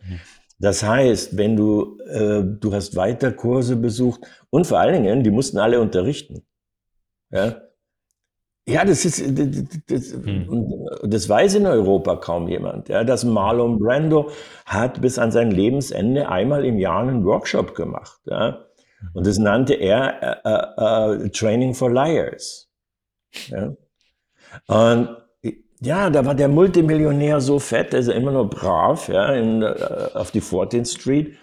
[0.59, 5.31] Das heißt, wenn du, äh, du hast weiter Kurse besucht und vor allen Dingen, die
[5.31, 6.43] mussten alle unterrichten.
[7.31, 7.61] Ja?
[8.69, 9.23] Ja, das ist,
[9.89, 10.89] das, hm.
[11.05, 12.89] das weiß in Europa kaum jemand.
[12.89, 14.31] Ja, dass Marlon Brando
[14.65, 18.21] hat bis an sein Lebensende einmal im Jahr einen Workshop gemacht.
[18.25, 18.67] Ja,
[19.15, 22.69] und das nannte er uh, uh, Training for Liars.
[23.49, 23.73] Ja,
[24.67, 25.17] und
[25.81, 29.75] ja, da war der Multimillionär so fett, ist immer nur brav, ja, in, uh,
[30.15, 31.37] auf die 14th Street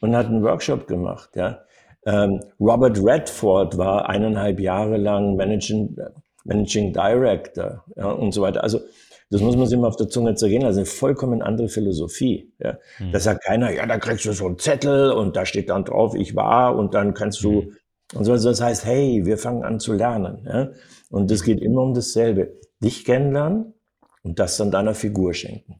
[0.00, 1.30] und hat einen Workshop gemacht.
[1.34, 1.58] Ja.
[2.04, 5.96] Ähm, Robert Redford war eineinhalb Jahre lang Managing
[6.44, 8.62] Managing Director ja, und so weiter.
[8.62, 8.80] Also
[9.32, 12.52] das muss man sich mal auf der Zunge zergehen Also eine vollkommen andere Philosophie.
[12.58, 12.78] Ja.
[12.98, 13.12] Mhm.
[13.12, 16.14] Da sagt keiner, ja, da kriegst du so einen Zettel und da steht dann drauf,
[16.14, 17.76] ich war und dann kannst du mhm.
[18.14, 18.32] und so.
[18.36, 20.46] Das heißt, hey, wir fangen an zu lernen.
[20.46, 20.70] Ja.
[21.10, 22.58] Und das geht immer um dasselbe.
[22.80, 23.72] Dich kennenlernen
[24.22, 25.76] und das dann deiner Figur schenken.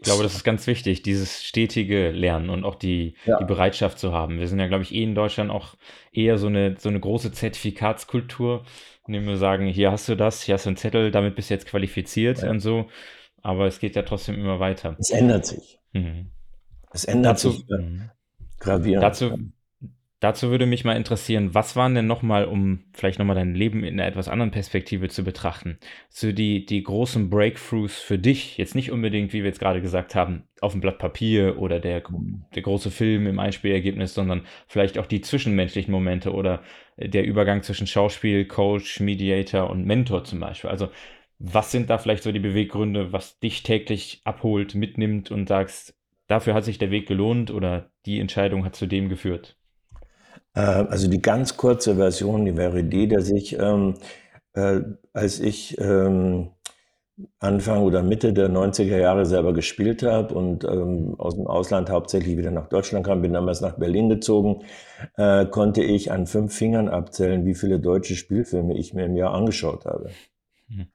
[0.00, 3.38] Ich glaube, das ist ganz wichtig, dieses stetige Lernen und auch die, ja.
[3.38, 4.38] die Bereitschaft zu haben.
[4.38, 5.74] Wir sind ja, glaube ich, eh in Deutschland auch
[6.12, 8.64] eher so eine, so eine große Zertifikatskultur,
[9.08, 11.54] indem wir sagen, hier hast du das, hier hast du einen Zettel, damit bist du
[11.54, 12.50] jetzt qualifiziert ja.
[12.50, 12.86] und so.
[13.42, 14.96] Aber es geht ja trotzdem immer weiter.
[15.00, 15.80] Es ändert sich.
[15.92, 16.30] Mhm.
[16.92, 18.10] Es ändert dazu, sich mhm.
[18.60, 19.02] gravierend.
[19.02, 19.36] Dazu,
[20.20, 24.00] Dazu würde mich mal interessieren, was waren denn nochmal, um vielleicht nochmal dein Leben in
[24.00, 25.78] einer etwas anderen Perspektive zu betrachten,
[26.08, 30.16] so die, die großen Breakthroughs für dich, jetzt nicht unbedingt, wie wir jetzt gerade gesagt
[30.16, 32.02] haben, auf dem Blatt Papier oder der,
[32.52, 36.62] der große Film im Einspielergebnis, sondern vielleicht auch die zwischenmenschlichen Momente oder
[36.96, 40.70] der Übergang zwischen Schauspiel, Coach, Mediator und Mentor zum Beispiel.
[40.70, 40.88] Also
[41.38, 45.94] was sind da vielleicht so die Beweggründe, was dich täglich abholt, mitnimmt und sagst,
[46.26, 49.57] dafür hat sich der Weg gelohnt oder die Entscheidung hat zu dem geführt?
[50.58, 53.94] Äh, also die ganz kurze Version, die wäre die, dass ich, ähm,
[54.54, 54.80] äh,
[55.12, 56.50] als ich ähm,
[57.40, 62.36] Anfang oder Mitte der 90er Jahre selber gespielt habe und ähm, aus dem Ausland hauptsächlich
[62.36, 64.64] wieder nach Deutschland kam, bin damals nach Berlin gezogen,
[65.16, 69.34] äh, konnte ich an fünf Fingern abzählen, wie viele deutsche Spielfilme ich mir im Jahr
[69.34, 70.10] angeschaut habe.
[70.68, 70.86] Mhm.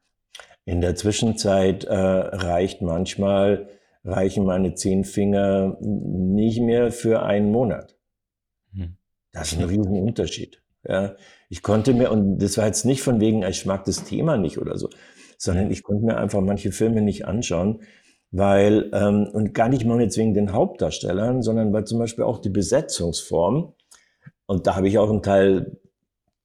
[0.66, 3.68] In der Zwischenzeit äh, reicht manchmal,
[4.06, 7.93] reichen meine zehn Finger nicht mehr für einen Monat.
[9.34, 9.40] Mhm.
[9.40, 10.62] Das ist ein Riesenunterschied.
[10.88, 11.16] Ja,
[11.50, 14.58] ich konnte mir, und das war jetzt nicht von wegen, ich mag das Thema nicht
[14.58, 14.90] oder so,
[15.38, 17.84] sondern ich konnte mir einfach manche Filme nicht anschauen,
[18.32, 22.40] weil, ähm, und gar nicht mal jetzt wegen den Hauptdarstellern, sondern weil zum Beispiel auch
[22.40, 23.74] die Besetzungsform,
[24.46, 25.78] und da habe ich auch einen Teil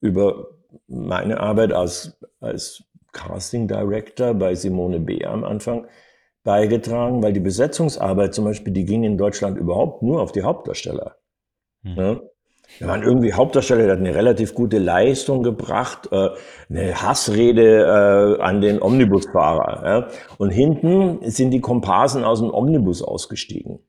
[0.01, 0.51] über
[0.87, 5.25] meine Arbeit als, als Casting Director bei Simone B.
[5.25, 5.87] am Anfang
[6.45, 11.17] beigetragen, weil die Besetzungsarbeit zum Beispiel, die ging in Deutschland überhaupt nur auf die Hauptdarsteller.
[11.83, 11.97] Hm.
[11.97, 12.21] Ja?
[12.77, 16.29] Wir waren irgendwie Hauptdarsteller, der hat eine relativ gute Leistung gebracht, äh,
[16.69, 19.87] eine Hassrede äh, an den Omnibusfahrer.
[19.87, 20.09] Ja?
[20.37, 23.81] Und hinten sind die Komparsen aus dem Omnibus ausgestiegen.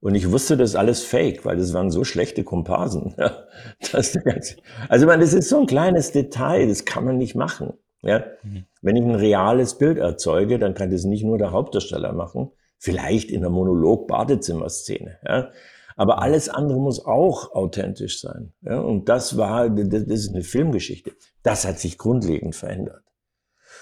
[0.00, 3.14] Und ich wusste, das ist alles fake, weil das waren so schlechte Komparsen.
[3.18, 3.46] Ja?
[3.92, 4.16] Das,
[4.88, 7.72] also man, das ist so ein kleines Detail, das kann man nicht machen.
[8.02, 8.24] Ja?
[8.42, 8.66] Mhm.
[8.82, 13.30] Wenn ich ein reales Bild erzeuge, dann kann das nicht nur der Hauptdarsteller machen, vielleicht
[13.30, 15.18] in der Monolog-Badezimmer-Szene.
[15.26, 15.50] Ja?
[15.96, 18.52] Aber alles andere muss auch authentisch sein.
[18.62, 18.80] Ja?
[18.80, 21.12] Und das war, das ist eine Filmgeschichte.
[21.42, 23.02] Das hat sich grundlegend verändert.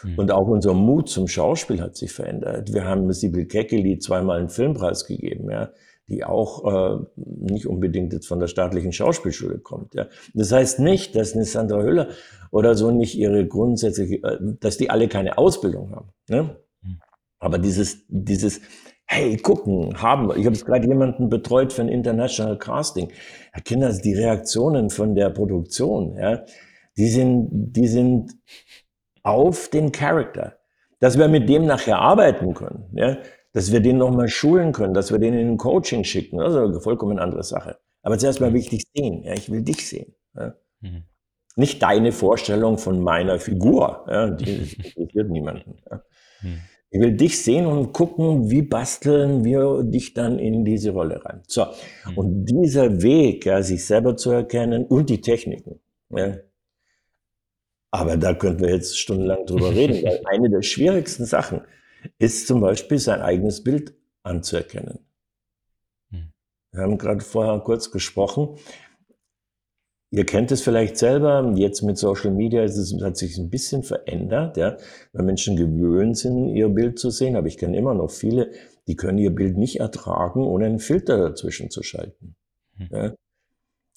[0.02, 0.18] Mhm.
[0.18, 2.72] Und auch unser Mut zum Schauspiel hat sich verändert.
[2.72, 5.70] Wir haben Sibyl Keckeli zweimal einen Filmpreis gegeben, ja,
[6.08, 9.94] die auch äh, nicht unbedingt jetzt von der staatlichen Schauspielschule kommt.
[9.94, 10.08] Ja.
[10.34, 12.08] Das heißt nicht, dass eine Sandra Hüller
[12.50, 16.10] oder so nicht ihre grundsätzliche, äh, dass die alle keine Ausbildung haben.
[16.28, 16.56] Ne?
[16.82, 17.00] Mhm.
[17.38, 18.60] Aber dieses, dieses
[19.12, 20.36] hey, gucken, haben wir.
[20.36, 23.12] Ich habe jetzt gerade jemanden betreut für ein International Casting.
[23.52, 26.44] Herr Kinder, die Reaktionen von der Produktion, ja,
[26.96, 28.32] die sind, die sind
[29.22, 30.58] auf den Charakter.
[30.98, 33.18] dass wir mit dem nachher arbeiten können, ja,
[33.52, 36.80] dass wir den nochmal schulen können, dass wir den in ein Coaching schicken, also eine
[36.80, 37.78] vollkommen andere Sache.
[38.02, 40.14] Aber zuerst mal will ich dich sehen, ja, ich will dich sehen.
[40.36, 40.54] Ja.
[40.80, 41.02] Mhm.
[41.56, 44.52] Nicht deine Vorstellung von meiner Figur, ja, die
[44.94, 45.78] interessiert niemanden.
[45.90, 46.02] Ja.
[46.42, 46.60] Mhm.
[46.94, 51.40] Ich will dich sehen und gucken, wie basteln wir dich dann in diese Rolle rein.
[51.48, 51.64] So,
[52.06, 52.18] mhm.
[52.18, 55.80] und dieser Weg, ja, sich selber zu erkennen und die Techniken.
[56.10, 56.36] Ja.
[57.90, 61.62] Aber da könnten wir jetzt stundenlang drüber reden, weil eine der schwierigsten Sachen
[62.18, 64.98] ist zum Beispiel sein eigenes Bild anzuerkennen.
[66.10, 66.32] Mhm.
[66.72, 68.58] Wir haben gerade vorher kurz gesprochen.
[70.14, 73.82] Ihr kennt es vielleicht selber, jetzt mit Social Media ist es, hat sich ein bisschen
[73.82, 74.76] verändert, ja,
[75.14, 78.50] weil Menschen gewöhnt sind, ihr Bild zu sehen, aber ich kenne immer noch viele,
[78.86, 82.36] die können ihr Bild nicht ertragen, ohne einen Filter dazwischen zu schalten.
[82.76, 82.88] Hm.
[82.92, 83.14] Ja,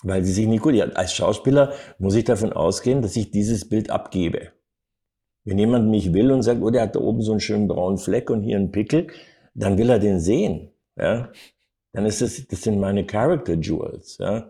[0.04, 3.67] weil sie sich nicht gut, ja, als Schauspieler muss ich davon ausgehen, dass ich dieses
[3.67, 4.54] Bild abgebe.
[5.43, 7.97] Wenn jemand mich will und sagt, oh, der hat da oben so einen schönen braunen
[7.97, 9.08] Fleck und hier einen Pickel,
[9.54, 11.30] dann will er den sehen, ja.
[11.91, 14.49] Dann ist das, das sind meine Character Jewels, ja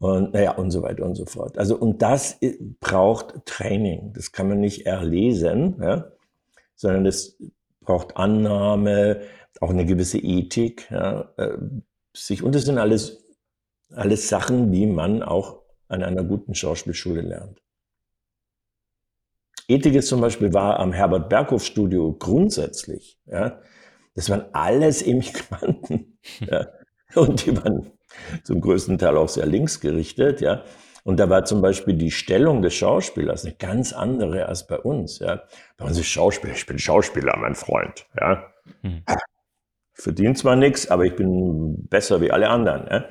[0.00, 1.58] und naja und so weiter und so fort.
[1.58, 2.38] Also und das
[2.80, 4.12] braucht Training.
[4.14, 6.10] Das kann man nicht erlesen, ja,
[6.74, 7.36] sondern das
[7.80, 9.20] braucht Annahme,
[9.60, 11.58] auch eine gewisse Ethik, ja, äh,
[12.16, 13.24] sich und das sind alles
[13.92, 17.60] alles Sachen, die man auch an einer guten Schauspielschule lernt.
[19.68, 23.60] Ethik ist zum Beispiel war am Herbert Berghof Studio grundsätzlich, ja,
[24.14, 26.68] das waren alles Immigranten, ja,
[27.14, 27.90] und die waren
[28.42, 30.64] zum größten Teil auch sehr linksgerichtet, ja.
[31.02, 35.18] Und da war zum Beispiel die Stellung des Schauspielers eine ganz andere als bei uns,
[35.18, 35.42] ja.
[35.76, 38.44] Bei uns ist Schauspieler, ich bin Schauspieler, mein Freund, ja.
[38.82, 39.02] Hm.
[39.92, 43.04] Verdient zwar nichts, aber ich bin besser wie alle anderen, ja.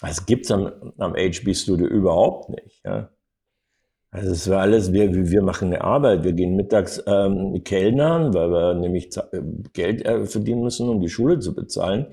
[0.00, 3.10] Das gibt's am, am HB Studio überhaupt nicht, ja.
[4.14, 8.48] Also es war alles, wir, wir machen eine Arbeit, wir gehen mittags ähm, Kellnern, weil
[8.48, 9.10] wir nämlich
[9.72, 12.06] Geld äh, verdienen müssen, um die Schule zu bezahlen.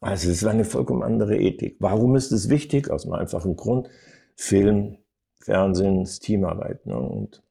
[0.00, 1.76] Also es war eine vollkommen andere Ethik.
[1.80, 2.90] Warum ist es wichtig?
[2.90, 3.88] Aus einem einfachen Grund.
[4.36, 4.98] Film,
[5.40, 6.86] Fernsehen, Teamarbeit.
[6.86, 6.98] Ne?
[6.98, 7.42] Und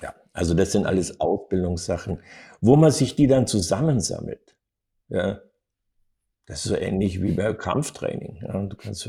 [0.00, 2.20] ja, also das sind alles Ausbildungssachen,
[2.60, 4.56] wo man sich die dann zusammensammelt.
[5.08, 5.40] Ja,
[6.46, 8.40] das ist so ähnlich wie bei Kampftraining.
[8.42, 8.60] Ja?
[8.64, 9.08] Du kannst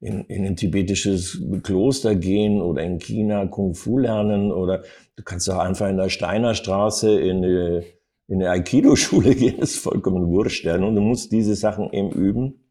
[0.00, 4.82] in, in ein tibetisches Kloster gehen oder in China Kung Fu lernen oder
[5.16, 7.84] du kannst auch einfach in der Steinerstraße in eine
[8.28, 10.64] in eine Aikido-Schule gehen, ist vollkommen wurscht.
[10.64, 10.76] Ja.
[10.76, 12.70] Und du musst diese Sachen eben üben,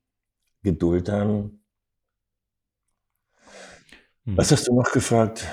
[0.63, 1.63] Geduld haben.
[4.25, 4.37] Hm.
[4.37, 5.47] Was hast du noch gefragt?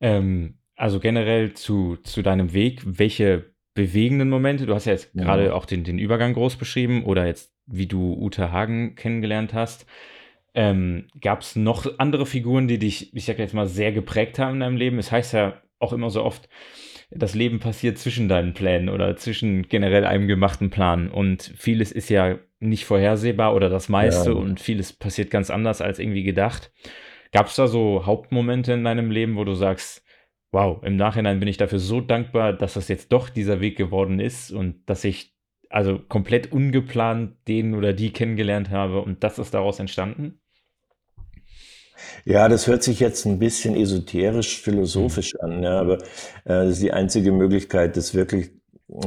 [0.00, 5.22] Ähm, also generell zu, zu deinem Weg, welche bewegenden Momente, du hast ja jetzt ja.
[5.22, 9.86] gerade auch den, den Übergang groß beschrieben oder jetzt, wie du Ute Hagen kennengelernt hast.
[10.54, 14.54] Ähm, Gab es noch andere Figuren, die dich, ich sag jetzt mal, sehr geprägt haben
[14.54, 14.98] in deinem Leben?
[14.98, 16.48] Es heißt ja auch immer so oft,
[17.10, 21.10] das Leben passiert zwischen deinen Plänen oder zwischen generell einem gemachten Plan.
[21.10, 24.36] Und vieles ist ja nicht vorhersehbar oder das meiste ja.
[24.36, 26.72] und vieles passiert ganz anders als irgendwie gedacht.
[27.32, 30.04] Gab es da so Hauptmomente in deinem Leben, wo du sagst,
[30.50, 34.18] wow, im Nachhinein bin ich dafür so dankbar, dass das jetzt doch dieser Weg geworden
[34.18, 35.34] ist und dass ich
[35.70, 40.40] also komplett ungeplant den oder die kennengelernt habe und das ist daraus entstanden?
[42.24, 45.40] Ja, das hört sich jetzt ein bisschen esoterisch, philosophisch mhm.
[45.40, 45.98] an, ja, aber äh,
[46.44, 48.50] das ist die einzige Möglichkeit, das wirklich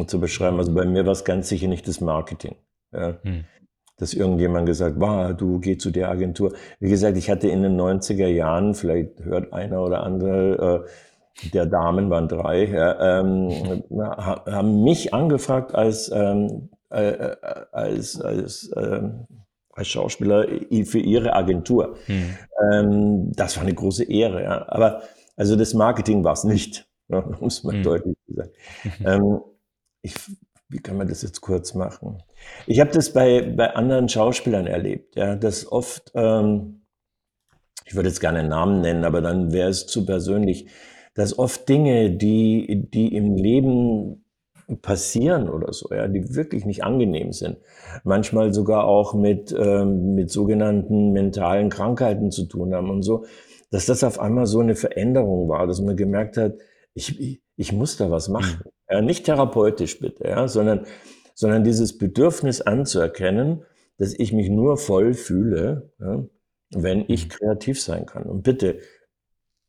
[0.07, 0.59] zu beschreiben.
[0.59, 2.55] Also bei mir war es ganz sicher nicht das Marketing.
[2.93, 3.17] Ja.
[3.23, 3.45] Hm.
[3.97, 6.53] Dass irgendjemand gesagt, wow, du geh zu der Agentur.
[6.79, 11.65] Wie gesagt, ich hatte in den 90er Jahren, vielleicht hört einer oder andere, äh, der
[11.65, 17.35] Damen waren drei, ja, ähm, haben mich angefragt als, ähm, äh, äh
[17.71, 19.27] als, als ähm,
[19.73, 20.47] als Schauspieler
[20.85, 21.97] für ihre Agentur.
[22.05, 22.37] Hm.
[22.71, 24.43] Ähm, das war eine große Ehre.
[24.43, 24.65] Ja.
[24.69, 25.03] Aber
[25.35, 27.83] also das Marketing war es nicht, ja, um es mal hm.
[27.83, 28.51] deutlich zu sagen.
[29.05, 29.41] ähm,
[30.01, 30.15] ich,
[30.69, 32.21] wie kann man das jetzt kurz machen?
[32.65, 36.81] Ich habe das bei, bei anderen Schauspielern erlebt, ja, dass oft, ähm,
[37.85, 40.67] ich würde jetzt gerne einen Namen nennen, aber dann wäre es zu persönlich,
[41.13, 44.23] dass oft Dinge, die, die im Leben
[44.79, 47.57] passieren oder so, ja, die wirklich nicht angenehm sind.
[48.03, 53.25] Manchmal sogar auch mit, ähm, mit sogenannten mentalen Krankheiten zu tun haben und so,
[53.71, 56.55] dass das auf einmal so eine Veränderung war, dass man gemerkt hat,
[56.93, 58.61] ich, ich muss da was machen.
[58.65, 58.71] Mhm.
[58.89, 60.85] Ja, nicht therapeutisch bitte, ja, sondern,
[61.33, 63.63] sondern dieses Bedürfnis anzuerkennen,
[63.97, 66.25] dass ich mich nur voll fühle, ja,
[66.73, 67.29] wenn ich mhm.
[67.29, 68.23] kreativ sein kann.
[68.23, 68.79] Und bitte,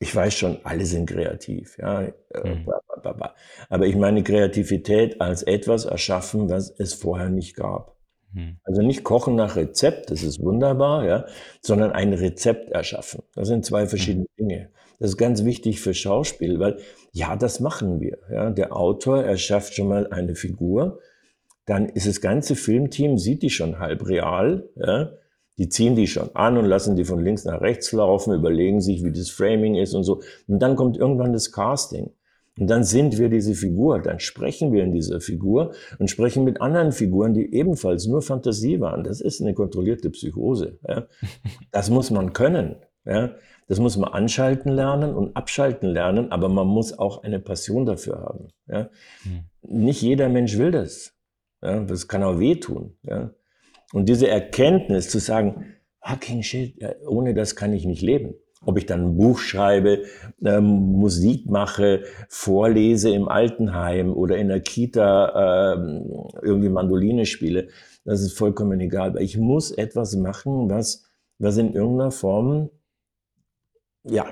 [0.03, 2.03] ich weiß schon, alle sind kreativ, ja.
[2.03, 2.12] Äh,
[2.45, 2.69] mhm.
[3.69, 7.97] Aber ich meine Kreativität als etwas erschaffen, was es vorher nicht gab.
[8.33, 8.59] Mhm.
[8.65, 11.27] Also nicht kochen nach Rezept, das ist wunderbar, ja,
[11.61, 13.23] sondern ein Rezept erschaffen.
[13.37, 14.41] Das sind zwei verschiedene mhm.
[14.41, 14.71] Dinge.
[14.99, 16.79] das ist ganz wichtig für Schauspiel, weil
[17.12, 18.19] ja, das machen wir.
[18.29, 18.51] Ja.
[18.51, 20.99] Der Autor erschafft schon mal eine Figur,
[21.65, 25.12] dann ist das ganze Filmteam, sieht die schon halb real, ja.
[25.59, 29.05] Die ziehen die schon an und lassen die von links nach rechts laufen, überlegen sich,
[29.05, 30.23] wie das Framing ist und so.
[30.47, 32.11] Und dann kommt irgendwann das Casting.
[32.59, 36.61] Und dann sind wir diese Figur, dann sprechen wir in dieser Figur und sprechen mit
[36.61, 39.05] anderen Figuren, die ebenfalls nur Fantasie waren.
[39.05, 40.79] Das ist eine kontrollierte Psychose.
[40.87, 41.07] Ja.
[41.71, 42.77] Das muss man können.
[43.07, 43.35] Ja.
[43.69, 48.21] Das muss man anschalten lernen und abschalten lernen, aber man muss auch eine Passion dafür
[48.21, 48.49] haben.
[48.69, 48.91] Ja.
[49.23, 49.45] Hm.
[49.62, 51.15] Nicht jeder Mensch will das.
[51.61, 52.99] Das kann auch wehtun.
[53.03, 53.31] Ja.
[53.93, 55.75] Und diese Erkenntnis zu sagen,
[56.05, 56.75] fucking shit,
[57.07, 60.05] ohne das kann ich nicht leben ob ich dann ein Buch schreibe,
[60.45, 67.69] ähm, Musik mache, vorlese im Altenheim oder in der Kita ähm, irgendwie Mandoline spiele,
[68.05, 69.21] das ist vollkommen egal.
[69.21, 71.05] Ich muss etwas machen, was,
[71.39, 72.71] was in irgendeiner Form
[74.05, 74.27] ja,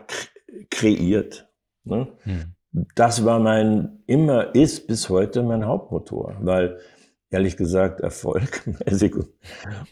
[0.70, 1.48] kreiert.
[1.84, 2.08] Ne?
[2.22, 2.54] Hm.
[2.94, 6.78] Das war mein, immer ist bis heute mein Hauptmotor, weil
[7.30, 9.28] ehrlich gesagt erfolgmäßig und,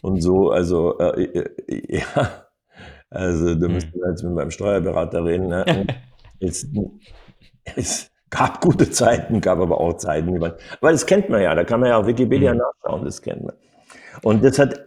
[0.01, 2.45] und so, also äh, äh, ja,
[3.09, 3.73] also da hm.
[3.73, 5.47] müsste man jetzt mit meinem Steuerberater reden.
[5.47, 5.87] Ne?
[6.39, 6.67] es,
[7.75, 11.55] es, gab gute Zeiten, gab aber auch Zeiten, die man, weil das kennt man ja,
[11.55, 12.59] da kann man ja auf Wikipedia mhm.
[12.59, 13.55] nachschauen, das kennt man.
[14.21, 14.85] Und das hat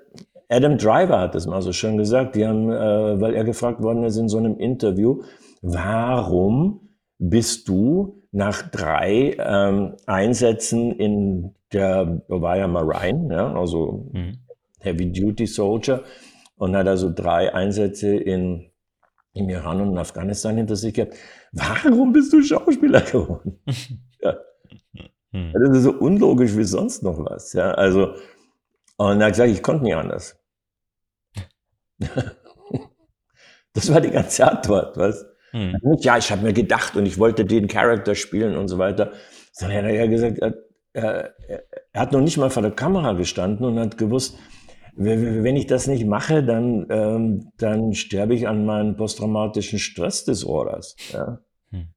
[0.48, 4.04] Adam Driver hat das mal so schön gesagt, die haben, äh, weil er gefragt worden
[4.04, 5.22] ist in so einem Interview,
[5.62, 14.38] warum bist du nach drei ähm, Einsätzen in der war ja Marine, ja, also mhm.
[14.80, 16.02] Heavy Duty Soldier,
[16.56, 18.70] und hat also drei Einsätze in,
[19.32, 21.14] im Iran und in Afghanistan hinter sich gehabt.
[21.52, 23.60] Warum bist du Schauspieler geworden?
[24.20, 24.36] ja.
[25.32, 25.52] Hm.
[25.52, 27.52] Das ist so unlogisch wie sonst noch was.
[27.54, 28.14] Ja, also,
[28.96, 30.38] und er hat gesagt, ich konnte nicht anders.
[33.72, 35.26] das war die ganze Antwort, was?
[35.52, 35.78] Hm.
[35.98, 39.12] Ja, ich habe mir gedacht und ich wollte den Charakter spielen und so weiter.
[39.58, 40.38] Dann hat er ja gesagt,
[40.92, 44.38] er, er, hat noch nicht mal vor der Kamera gestanden und hat gewusst,
[44.94, 50.96] wenn ich das nicht mache, dann, ähm, dann sterbe ich an meinen posttraumatischen Stressdisorders.
[51.12, 51.40] Ja.
[51.70, 51.88] Hm.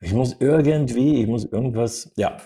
[0.00, 2.36] Ich muss irgendwie, ich muss irgendwas, ja.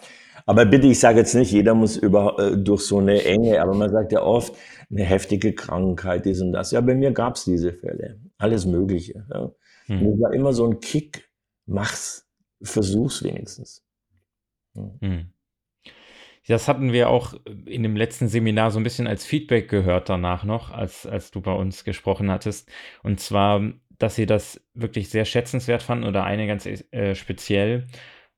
[0.46, 3.74] Aber bitte, ich sage jetzt nicht, jeder muss über, äh, durch so eine Enge, aber
[3.74, 4.54] man sagt ja oft,
[4.90, 6.70] eine heftige Krankheit, dies und das.
[6.70, 8.20] Ja, bei mir gab es diese Fälle.
[8.38, 9.26] Alles Mögliche.
[9.32, 9.52] Ja.
[9.86, 10.06] Hm.
[10.06, 11.28] Und es war immer so ein Kick,
[11.66, 12.28] mach's,
[12.62, 13.84] versuch's wenigstens.
[14.74, 15.31] Hm.
[16.48, 17.34] Das hatten wir auch
[17.66, 21.40] in dem letzten Seminar so ein bisschen als Feedback gehört danach noch, als, als du
[21.40, 22.70] bei uns gesprochen hattest.
[23.02, 23.62] Und zwar,
[23.98, 27.86] dass sie das wirklich sehr schätzenswert fanden oder eine ganz äh, speziell.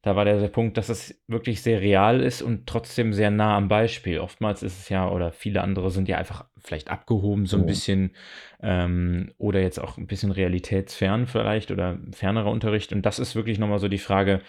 [0.03, 3.57] Da war der, der Punkt, dass es wirklich sehr real ist und trotzdem sehr nah
[3.57, 4.19] am Beispiel.
[4.19, 8.15] Oftmals ist es ja, oder viele andere sind ja einfach vielleicht abgehoben, so ein bisschen,
[8.63, 12.93] ähm, oder jetzt auch ein bisschen realitätsfern vielleicht oder fernerer Unterricht.
[12.93, 14.43] Und das ist wirklich nochmal so die Frage,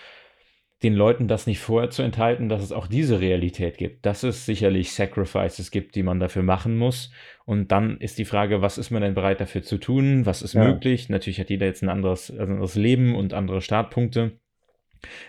[0.83, 4.45] den Leuten das nicht vorher zu enthalten, dass es auch diese Realität gibt, dass es
[4.45, 7.11] sicherlich Sacrifices gibt, die man dafür machen muss.
[7.45, 10.25] Und dann ist die Frage, was ist man denn bereit dafür zu tun?
[10.25, 10.63] Was ist ja.
[10.63, 11.07] möglich?
[11.09, 14.39] Natürlich hat jeder jetzt ein anderes, ein anderes Leben und andere Startpunkte.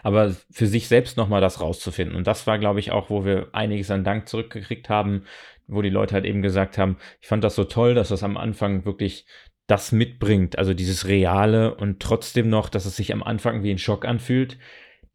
[0.03, 2.17] Aber für sich selbst nochmal das rauszufinden.
[2.17, 5.25] Und das war, glaube ich, auch, wo wir einiges an Dank zurückgekriegt haben,
[5.69, 8.37] wo die Leute halt eben gesagt haben, ich fand das so toll, dass das am
[8.37, 9.27] Anfang wirklich
[9.67, 13.79] das mitbringt, also dieses Reale und trotzdem noch, dass es sich am Anfang wie ein
[13.79, 14.59] Schock anfühlt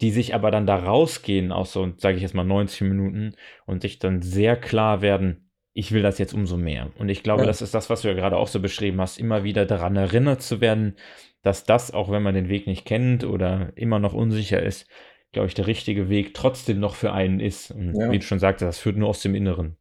[0.01, 3.35] die sich aber dann da rausgehen aus so, sage ich jetzt mal 90 Minuten
[3.65, 6.91] und sich dann sehr klar werden, ich will das jetzt umso mehr.
[6.97, 7.47] Und ich glaube, ja.
[7.47, 10.41] das ist das, was du ja gerade auch so beschrieben hast, immer wieder daran erinnert
[10.41, 10.97] zu werden,
[11.43, 14.87] dass das, auch wenn man den Weg nicht kennt oder immer noch unsicher ist,
[15.31, 17.71] glaube ich, der richtige Weg trotzdem noch für einen ist.
[17.71, 18.11] Und ja.
[18.11, 19.77] wie du schon sagtest, das führt nur aus dem Inneren.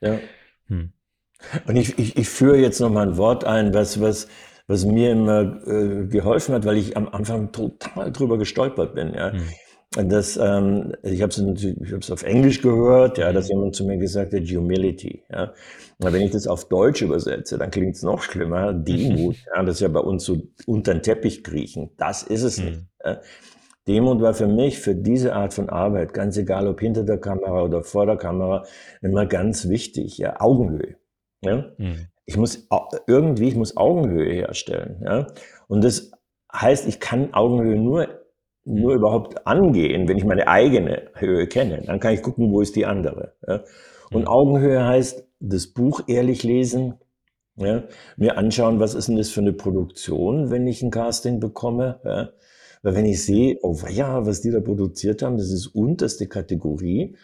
[0.00, 0.18] Ja.
[0.68, 0.92] Hm.
[1.66, 4.28] Und ich, ich, ich führe jetzt noch mal ein Wort ein, was, was
[4.72, 9.12] was mir immer äh, geholfen hat, weil ich am Anfang total drüber gestolpert bin.
[9.14, 9.32] Ja.
[9.32, 10.08] Mhm.
[10.08, 13.58] Das, ähm, ich habe es auf Englisch gehört, ja, dass hm.
[13.58, 15.22] jemand zu mir gesagt hat, Humility.
[15.30, 15.52] Ja.
[15.98, 19.36] Wenn ich das auf Deutsch übersetze, dann klingt es noch schlimmer, Demut.
[19.54, 21.90] ja, das ist ja bei uns so unter den Teppich kriechen.
[21.98, 22.64] Das ist es mhm.
[22.64, 22.80] nicht.
[23.04, 23.20] Ja.
[23.86, 27.62] Demut war für mich, für diese Art von Arbeit, ganz egal ob hinter der Kamera
[27.62, 28.64] oder vor der Kamera,
[29.02, 30.16] immer ganz wichtig.
[30.16, 30.96] Ja, Augenhöhe.
[31.42, 31.66] Ja?
[31.76, 32.68] Mhm ich muss
[33.06, 35.02] irgendwie, ich muss Augenhöhe herstellen.
[35.04, 35.26] Ja?
[35.68, 36.12] Und das
[36.52, 38.08] heißt, ich kann Augenhöhe nur,
[38.64, 41.82] nur überhaupt angehen, wenn ich meine eigene Höhe kenne.
[41.84, 43.34] Dann kann ich gucken, wo ist die andere.
[43.46, 43.64] Ja?
[44.12, 44.28] Und mhm.
[44.28, 46.94] Augenhöhe heißt, das Buch ehrlich lesen,
[47.56, 47.84] ja?
[48.16, 52.00] mir anschauen, was ist denn das für eine Produktion, wenn ich ein Casting bekomme.
[52.04, 52.30] Ja?
[52.82, 57.16] Weil wenn ich sehe, oh ja, was die da produziert haben, das ist unterste Kategorie,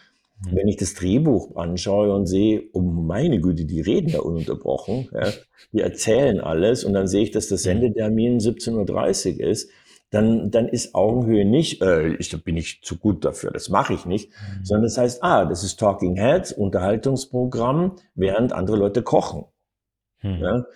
[0.45, 0.57] Mhm.
[0.57, 5.33] Wenn ich das Drehbuch anschaue und sehe, oh meine Güte, die reden da ununterbrochen, ja,
[5.73, 7.71] die erzählen alles und dann sehe ich, dass das mhm.
[7.71, 9.71] Sendetermin 17.30 Uhr ist,
[10.11, 13.93] dann, dann ist Augenhöhe nicht, äh, ich, da bin ich zu gut dafür, das mache
[13.93, 14.65] ich nicht, mhm.
[14.65, 19.45] sondern das heißt, ah, das ist Talking Heads, Unterhaltungsprogramm, während andere Leute kochen.
[20.23, 20.39] Mhm.
[20.41, 20.67] Ja?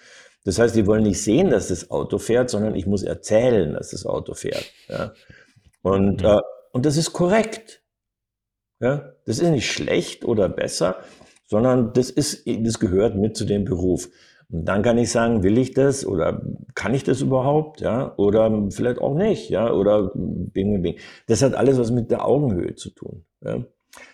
[0.44, 3.90] Das heißt, die wollen nicht sehen, dass das Auto fährt, sondern ich muss erzählen, dass
[3.90, 4.70] das Auto fährt.
[4.88, 5.12] Ja?
[5.82, 6.26] Und, mhm.
[6.26, 6.40] äh,
[6.72, 7.82] und das ist korrekt.
[8.80, 10.96] Ja, das ist nicht schlecht oder besser,
[11.46, 14.08] sondern das ist, das gehört mit zu dem Beruf.
[14.50, 16.42] Und dann kann ich sagen, will ich das oder
[16.74, 20.96] kann ich das überhaupt, ja, oder vielleicht auch nicht, ja, oder bing, bing.
[21.26, 23.24] Das hat alles was mit der Augenhöhe zu tun.
[23.44, 23.64] Ja.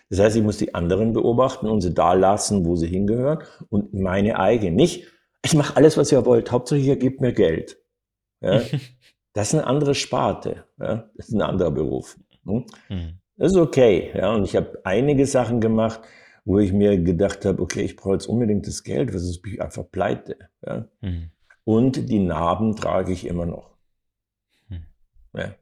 [0.09, 3.39] Das heißt, ich muss die anderen beobachten und sie da lassen, wo sie hingehören
[3.69, 5.07] und meine eigene nicht.
[5.43, 6.51] Ich mache alles, was ihr wollt.
[6.51, 7.77] Hauptsächlich ihr gebt mir Geld.
[8.41, 8.61] Ja.
[9.33, 10.65] Das ist eine andere Sparte.
[10.79, 11.07] Ja.
[11.15, 12.17] Das ist ein anderer Beruf.
[12.45, 12.65] Hm?
[12.89, 13.19] Mhm.
[13.39, 14.11] Das ist okay.
[14.13, 16.01] Ja, und ich habe einige Sachen gemacht,
[16.43, 19.61] wo ich mir gedacht habe, okay, ich brauche jetzt unbedingt das Geld, was ist ich
[19.61, 20.37] einfach pleite.
[20.65, 20.87] Ja?
[21.01, 21.31] Mhm.
[21.63, 23.71] Und die Narben trage ich immer noch.
[24.67, 24.85] Mhm.
[25.33, 25.55] Ja.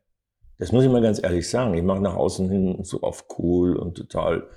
[0.58, 1.76] Das muss ich mal ganz ehrlich sagen.
[1.76, 4.48] Ich mache nach außen hin so auf cool und total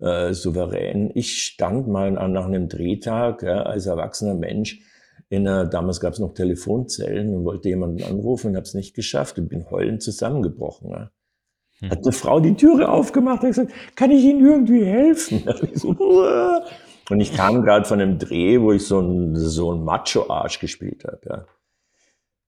[0.00, 1.12] äh, souverän.
[1.14, 4.80] Ich stand mal an, nach einem Drehtag ja, als erwachsener Mensch
[5.28, 8.94] in einer, damals gab es noch Telefonzellen und wollte jemanden anrufen und habe es nicht
[8.94, 10.90] geschafft und bin heulend zusammengebrochen.
[10.90, 11.10] Ja.
[11.80, 11.90] Hm.
[11.90, 15.42] Hat eine Frau die Türe aufgemacht und gesagt, kann ich Ihnen irgendwie helfen?
[17.10, 21.04] und ich kam gerade von einem Dreh, wo ich so ein, so ein Macho-Arsch gespielt
[21.04, 21.20] habe.
[21.28, 21.46] Ja.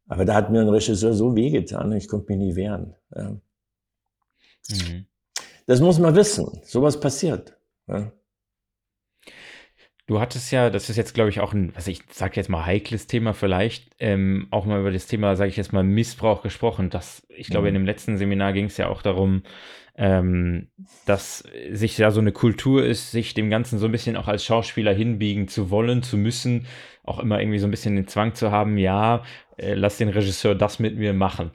[0.08, 2.94] Aber da hat mir ein Regisseur so wehgetan, ich konnte mich nie wehren.
[3.14, 3.36] Ja.
[4.70, 5.06] Mhm.
[5.66, 6.60] Das muss man wissen.
[6.64, 7.58] Sowas passiert.
[7.86, 8.10] Ja.
[10.08, 12.64] Du hattest ja, das ist jetzt, glaube ich, auch ein, was ich sage jetzt mal
[12.64, 16.88] heikles Thema vielleicht, ähm, auch mal über das Thema, sage ich jetzt mal, Missbrauch gesprochen.
[16.88, 17.68] Das, ich glaube, mhm.
[17.68, 19.42] in dem letzten Seminar ging es ja auch darum,
[19.98, 20.68] ähm,
[21.04, 24.46] dass sich ja so eine Kultur ist, sich dem Ganzen so ein bisschen auch als
[24.46, 26.64] Schauspieler hinbiegen zu wollen, zu müssen,
[27.04, 29.24] auch immer irgendwie so ein bisschen den Zwang zu haben, ja,
[29.58, 31.50] äh, lass den Regisseur das mit mir machen.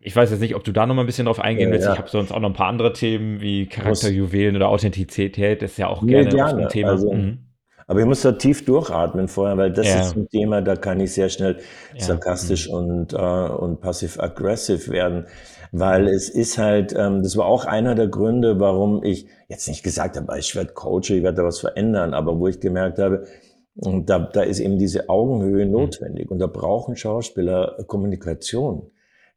[0.00, 1.86] Ich weiß jetzt nicht, ob du da noch mal ein bisschen drauf eingehen willst.
[1.86, 1.92] Ja.
[1.92, 5.62] Ich habe sonst auch noch ein paar andere Themen wie Charakterjuwelen oder Authentizität.
[5.62, 6.62] Das ist ja auch nee, gerne, gerne.
[6.62, 6.90] ein Thema.
[6.90, 7.47] Also, mhm.
[7.88, 10.00] Aber ich muss da tief durchatmen vorher, weil das ja.
[10.02, 11.56] ist ein Thema, da kann ich sehr schnell
[11.94, 12.04] ja.
[12.04, 12.74] sarkastisch mhm.
[12.74, 15.26] und, äh, und passiv-aggressiv werden.
[15.72, 19.82] Weil es ist halt, ähm, das war auch einer der Gründe, warum ich jetzt nicht
[19.82, 23.24] gesagt habe, ich werde Coach, ich werde da was verändern, aber wo ich gemerkt habe,
[23.74, 25.72] da, da ist eben diese Augenhöhe mhm.
[25.72, 26.30] notwendig.
[26.30, 28.90] Und da brauchen Schauspieler Kommunikation.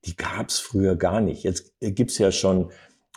[0.04, 1.44] Die gab's früher gar nicht.
[1.44, 2.72] Jetzt gibt's ja schon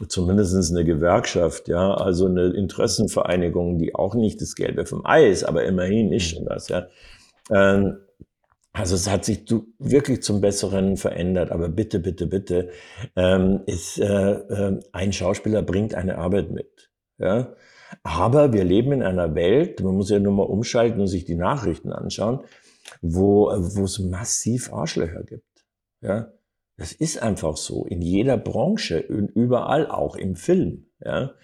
[0.08, 5.44] zumindest eine Gewerkschaft, ja, also eine Interessenvereinigung, die auch nicht das Gelbe vom Ei ist,
[5.44, 6.88] aber immerhin ist schon das, ja.
[7.50, 7.98] Ähm,
[8.72, 9.44] also es hat sich
[9.78, 12.70] wirklich zum Besseren verändert, aber bitte, bitte, bitte,
[13.14, 17.54] ähm, ist, äh, äh, ein Schauspieler bringt eine Arbeit mit, ja.
[18.02, 21.36] Aber wir leben in einer Welt, man muss ja nur mal umschalten und sich die
[21.36, 22.40] Nachrichten anschauen,
[23.00, 25.64] wo, wo es massiv Arschlöcher gibt,
[26.00, 26.32] ja.
[26.76, 27.84] Das ist einfach so.
[27.84, 30.86] In jeder Branche, überall auch im Film.
[31.04, 31.34] Ja.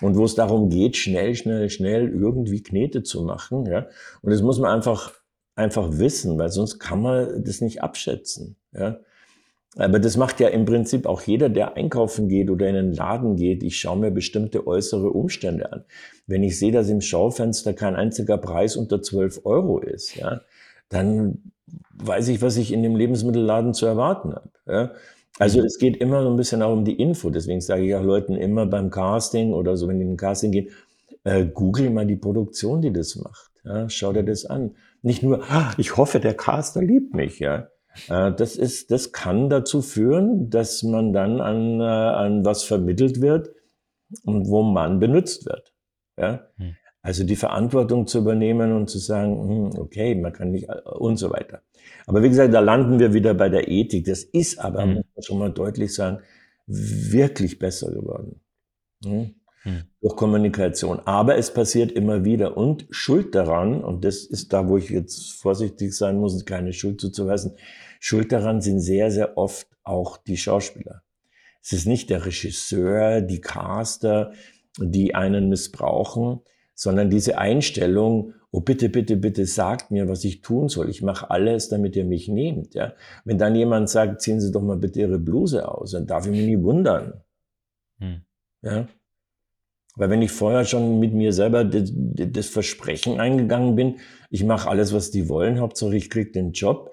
[0.00, 3.66] Und wo es darum geht, schnell, schnell, schnell irgendwie Knete zu machen.
[3.66, 3.88] Ja.
[4.22, 5.12] Und das muss man einfach,
[5.56, 8.56] einfach wissen, weil sonst kann man das nicht abschätzen.
[8.72, 9.00] Ja.
[9.76, 13.36] Aber das macht ja im Prinzip auch jeder, der einkaufen geht oder in einen Laden
[13.36, 13.62] geht.
[13.62, 15.84] Ich schaue mir bestimmte äußere Umstände an.
[16.26, 20.40] Wenn ich sehe, dass im Schaufenster kein einziger Preis unter 12 Euro ist, ja,
[20.88, 21.52] dann
[21.94, 24.50] weiß ich, was ich in dem Lebensmittelladen zu erwarten habe.
[24.66, 24.92] Ja?
[25.38, 25.66] Also mhm.
[25.66, 27.30] es geht immer so ein bisschen auch um die Info.
[27.30, 30.52] Deswegen sage ich auch Leuten immer beim Casting oder so, wenn die in den Casting
[30.52, 30.70] gehen,
[31.24, 33.50] äh, google mal die Produktion, die das macht.
[33.64, 33.88] Ja?
[33.88, 34.74] Schau dir das an.
[35.02, 37.38] Nicht nur, ah, ich hoffe, der Caster liebt mich.
[37.38, 37.68] Ja?
[38.08, 43.20] Äh, das, ist, das kann dazu führen, dass man dann an, äh, an was vermittelt
[43.20, 43.50] wird,
[44.24, 45.72] wo man benutzt wird.
[46.16, 46.48] Ja?
[46.56, 46.76] Hm.
[47.02, 51.30] Also die Verantwortung zu übernehmen und zu sagen, hm, okay, man kann nicht und so
[51.30, 51.62] weiter.
[52.06, 54.04] Aber wie gesagt, da landen wir wieder bei der Ethik.
[54.04, 54.94] Das ist aber, mhm.
[54.94, 56.18] muss man schon mal deutlich sagen,
[56.66, 58.40] wirklich besser geworden.
[59.04, 59.34] Hm?
[59.64, 59.82] Mhm.
[60.00, 61.00] Durch Kommunikation.
[61.04, 62.56] Aber es passiert immer wieder.
[62.56, 67.00] Und Schuld daran, und das ist da, wo ich jetzt vorsichtig sein muss, keine Schuld
[67.00, 67.56] zuzuweisen,
[68.00, 71.02] Schuld daran sind sehr, sehr oft auch die Schauspieler.
[71.62, 74.32] Es ist nicht der Regisseur, die Caster,
[74.78, 76.40] die einen missbrauchen,
[76.78, 80.88] sondern diese Einstellung, oh bitte, bitte, bitte sagt mir, was ich tun soll.
[80.88, 82.74] Ich mache alles, damit ihr mich nehmt.
[82.74, 82.92] Ja?
[83.24, 86.30] Wenn dann jemand sagt, ziehen Sie doch mal bitte Ihre Bluse aus, dann darf ich
[86.30, 87.14] mich nie wundern.
[87.98, 88.20] Hm.
[88.62, 88.86] Ja?
[89.96, 93.96] Weil wenn ich vorher schon mit mir selber das, das Versprechen eingegangen bin,
[94.30, 96.92] ich mache alles, was die wollen, Hauptsache ich krieg den Job,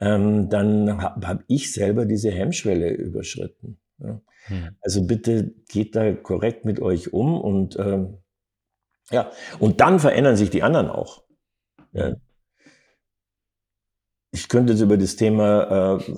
[0.00, 3.76] ähm, dann habe hab ich selber diese Hemmschwelle überschritten.
[3.98, 4.18] Ja.
[4.46, 4.76] Hm.
[4.80, 8.14] Also bitte geht da korrekt mit euch um und ähm,
[9.10, 11.22] ja, und dann verändern sich die anderen auch.
[11.92, 12.16] Ja.
[14.32, 16.14] Ich könnte jetzt über das Thema äh,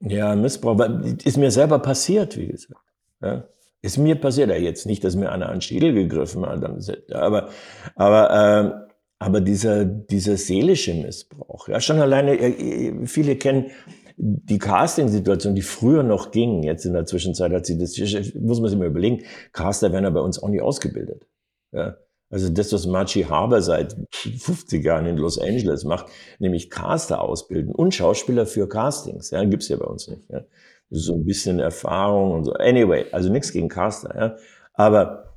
[0.00, 0.78] ja, Missbrauch,
[1.24, 2.80] ist mir selber passiert, wie gesagt.
[3.20, 3.44] Ja.
[3.80, 6.64] Ist mir passiert ja jetzt nicht, dass mir einer an den Schädel gegriffen hat,
[7.12, 7.48] aber,
[7.94, 13.70] aber, äh, aber dieser, dieser seelische Missbrauch, ja, schon alleine, äh, viele kennen
[14.16, 17.96] die Casting-Situation, die früher noch ging, jetzt in der Zwischenzeit hat sie das,
[18.34, 21.24] muss man sich mal überlegen, Caster werden ja bei uns auch nicht ausgebildet.
[21.72, 21.96] Ja.
[22.30, 26.06] Also das, was Machi Haber seit 50 Jahren in Los Angeles macht,
[26.38, 30.28] nämlich Caster ausbilden und Schauspieler für Castings, ja, gibt's ja bei uns nicht.
[30.30, 30.42] Ja.
[30.90, 32.52] So ein bisschen Erfahrung und so.
[32.52, 34.36] Anyway, also nichts gegen Caster, ja.
[34.74, 35.28] Aber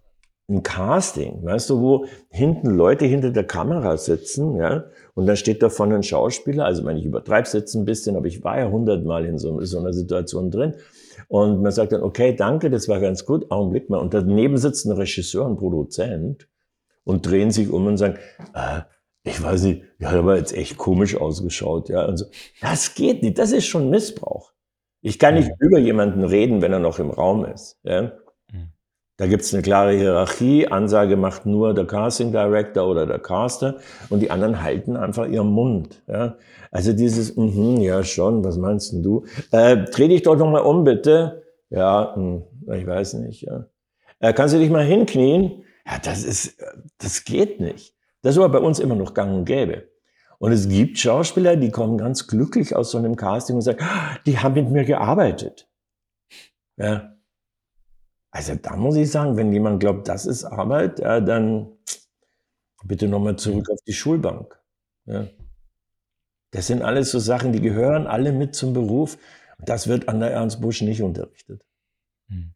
[0.50, 5.64] ein Casting, weißt du, wo hinten Leute hinter der Kamera sitzen, ja, und dann steht
[5.64, 8.60] da vorne ein Schauspieler, also wenn ich übertreibe es jetzt ein bisschen, aber ich war
[8.60, 10.76] ja hundertmal in so, so, einer Situation drin.
[11.28, 13.98] Und man sagt dann, okay, danke, das war ganz gut, Augenblick mal.
[13.98, 16.48] Und daneben sitzt ein Regisseur, ein Produzent
[17.04, 18.18] und drehen sich um und sagen,
[18.54, 18.82] äh,
[19.24, 22.06] ich weiß nicht, ja, aber jetzt echt komisch ausgeschaut, ja.
[22.06, 22.26] Und so.
[22.62, 24.52] Das geht nicht, das ist schon Missbrauch.
[25.02, 27.80] Ich kann nicht über jemanden reden, wenn er noch im Raum ist.
[27.84, 28.14] Ja?
[29.22, 30.68] Da gibt es eine klare Hierarchie.
[30.68, 33.76] Ansage macht nur der Casting Director oder der Caster
[34.10, 36.02] und die anderen halten einfach ihren Mund.
[36.08, 36.38] Ja?
[36.72, 39.26] Also dieses, mm ja schon, was meinst denn du?
[39.52, 41.44] Äh, dreh dich doch nochmal um, bitte.
[41.70, 42.42] Ja, mh,
[42.76, 43.44] ich weiß nicht.
[43.44, 43.68] Ja.
[44.22, 45.66] Äh, kannst du dich mal hinknien?
[45.86, 46.58] Ja, das ist,
[46.98, 47.94] das geht nicht.
[48.24, 49.84] Das ist aber bei uns immer noch gang und gäbe.
[50.40, 54.18] Und es gibt Schauspieler, die kommen ganz glücklich aus so einem Casting und sagen, ah,
[54.26, 55.70] die haben mit mir gearbeitet.
[56.76, 57.12] Ja,
[58.32, 61.68] also da muss ich sagen, wenn jemand glaubt, das ist Arbeit, ja, dann
[62.84, 64.58] bitte nochmal zurück auf die Schulbank.
[65.06, 65.28] Ja.
[66.52, 69.18] Das sind alles so Sachen, die gehören alle mit zum Beruf.
[69.60, 71.62] Das wird an der Ernst Busch nicht unterrichtet.
[72.28, 72.54] Hm.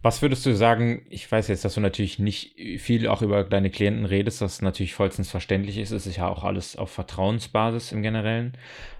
[0.00, 3.68] Was würdest du sagen, ich weiß jetzt, dass du natürlich nicht viel auch über deine
[3.68, 8.02] Klienten redest, was natürlich vollstens verständlich ist, es ist ja auch alles auf Vertrauensbasis im
[8.02, 8.56] Generellen.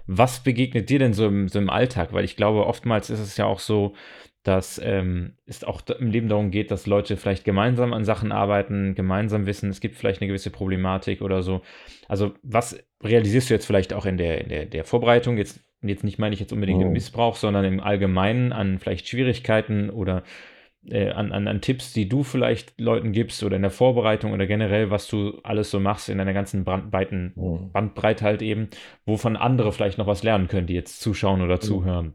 [0.07, 2.11] Was begegnet dir denn so im, so im Alltag?
[2.11, 3.95] Weil ich glaube, oftmals ist es ja auch so,
[4.43, 8.95] dass ähm, es auch im Leben darum geht, dass Leute vielleicht gemeinsam an Sachen arbeiten,
[8.95, 11.61] gemeinsam wissen, es gibt vielleicht eine gewisse Problematik oder so.
[12.07, 15.37] Also was realisierst du jetzt vielleicht auch in der, in der, der Vorbereitung?
[15.37, 16.87] Jetzt, jetzt nicht meine ich jetzt unbedingt oh.
[16.87, 20.23] im Missbrauch, sondern im Allgemeinen an vielleicht Schwierigkeiten oder
[20.87, 24.47] äh, an, an, an Tipps, die du vielleicht Leuten gibst oder in der Vorbereitung oder
[24.47, 27.59] generell, was du alles so machst in deiner ganzen Bandbreiten, oh.
[27.73, 28.69] Bandbreite halt eben,
[29.05, 32.13] wovon andere vielleicht noch was lernen können, die jetzt zuschauen oder zuhören.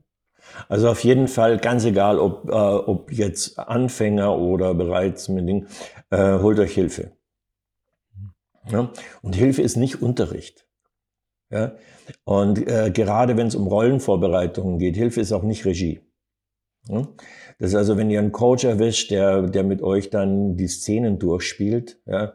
[0.69, 5.67] Also auf jeden Fall, ganz egal, ob, äh, ob jetzt Anfänger oder bereits mit Ding,
[6.11, 7.13] äh, holt euch Hilfe.
[8.71, 8.91] Ja?
[9.23, 10.67] Und Hilfe ist nicht Unterricht.
[11.51, 11.77] Ja?
[12.25, 16.01] Und äh, gerade wenn es um Rollenvorbereitungen geht, Hilfe ist auch nicht Regie.
[16.89, 17.07] Ja?
[17.59, 21.19] Das ist also, wenn ihr einen Coach erwischt, der, der mit euch dann die Szenen
[21.19, 22.35] durchspielt, ja,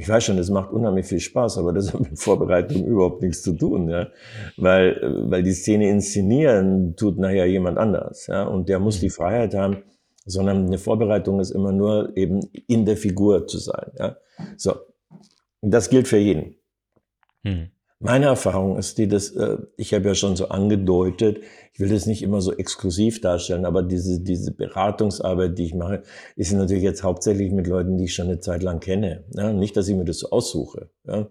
[0.00, 3.42] ich weiß schon, das macht unheimlich viel Spaß, aber das hat mit Vorbereitung überhaupt nichts
[3.42, 4.08] zu tun, ja.
[4.56, 4.98] Weil,
[5.28, 8.44] weil die Szene inszenieren tut nachher jemand anders, ja.
[8.44, 9.82] Und der muss die Freiheit haben,
[10.24, 14.16] sondern eine Vorbereitung ist immer nur eben in der Figur zu sein, ja.
[14.56, 14.74] So.
[15.60, 16.56] Und das gilt für jeden.
[17.44, 17.70] Hm.
[18.02, 21.40] Meine Erfahrung ist die, dass äh, ich habe ja schon so angedeutet,
[21.74, 26.02] ich will das nicht immer so exklusiv darstellen, aber diese, diese Beratungsarbeit, die ich mache,
[26.34, 29.24] ist natürlich jetzt hauptsächlich mit Leuten, die ich schon eine Zeit lang kenne.
[29.34, 29.52] Ja?
[29.52, 30.88] Nicht, dass ich mir das so aussuche.
[31.06, 31.28] Ja?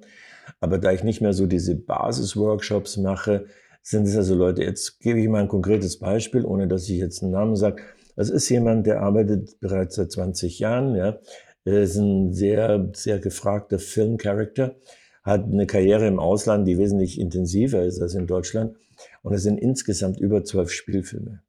[0.59, 3.45] Aber da ich nicht mehr so diese Basisworkshops mache,
[3.81, 7.23] sind es also Leute, jetzt gebe ich mal ein konkretes Beispiel, ohne dass ich jetzt
[7.23, 7.81] einen Namen sage.
[8.15, 11.17] Das ist jemand, der arbeitet bereits seit 20 Jahren, ja.
[11.65, 14.75] Er ist ein sehr, sehr gefragter Filmcharakter
[15.29, 18.75] hat eine Karriere im Ausland, die wesentlich intensiver ist als in Deutschland.
[19.21, 21.41] Und es sind insgesamt über zwölf Spielfilme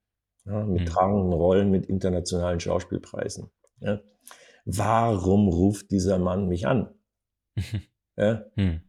[0.46, 0.86] ja, mit mhm.
[0.86, 3.50] tragenden Rollen, mit internationalen Schauspielpreisen.
[3.80, 4.00] Ja.
[4.64, 6.90] Warum ruft dieser Mann mich an?
[8.16, 8.44] ja?
[8.56, 8.82] Mhm.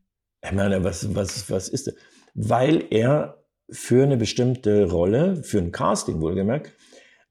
[0.43, 1.95] Ich meine, was, was, was ist das?
[2.33, 6.73] Weil er für eine bestimmte Rolle, für ein Casting wohlgemerkt,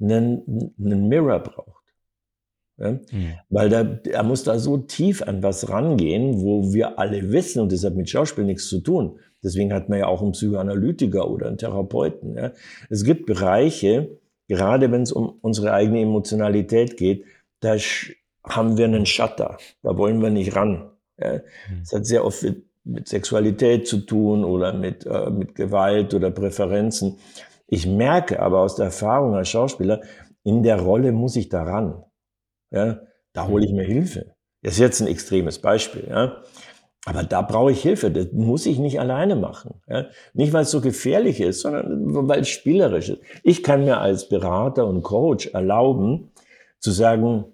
[0.00, 1.79] einen, einen Mirror braucht.
[2.80, 2.92] Ja?
[2.92, 3.34] Mhm.
[3.48, 7.72] Weil da, er muss da so tief an was rangehen, wo wir alle wissen, und
[7.72, 9.18] das hat mit Schauspiel nichts zu tun.
[9.42, 12.36] Deswegen hat man ja auch einen Psychoanalytiker oder einen Therapeuten.
[12.36, 12.52] Ja?
[12.88, 14.18] Es gibt Bereiche,
[14.48, 17.24] gerade wenn es um unsere eigene Emotionalität geht,
[17.60, 17.76] da
[18.44, 19.58] haben wir einen Shutter.
[19.82, 20.90] Da wollen wir nicht ran.
[21.18, 21.34] Ja?
[21.34, 21.80] Mhm.
[21.80, 26.30] Das hat sehr oft mit, mit Sexualität zu tun oder mit, äh, mit Gewalt oder
[26.30, 27.18] Präferenzen.
[27.66, 30.00] Ich merke aber aus der Erfahrung als Schauspieler,
[30.42, 32.02] in der Rolle muss ich da ran.
[32.70, 33.00] Ja,
[33.32, 34.34] da hole ich mir Hilfe.
[34.62, 36.06] Das ist jetzt ein extremes Beispiel.
[36.08, 36.42] Ja.
[37.06, 38.10] Aber da brauche ich Hilfe.
[38.10, 39.80] Das muss ich nicht alleine machen.
[39.88, 40.06] Ja?
[40.34, 43.22] Nicht, weil es so gefährlich ist, sondern weil es spielerisch ist.
[43.42, 46.30] Ich kann mir als Berater und Coach erlauben,
[46.78, 47.44] zu sagen,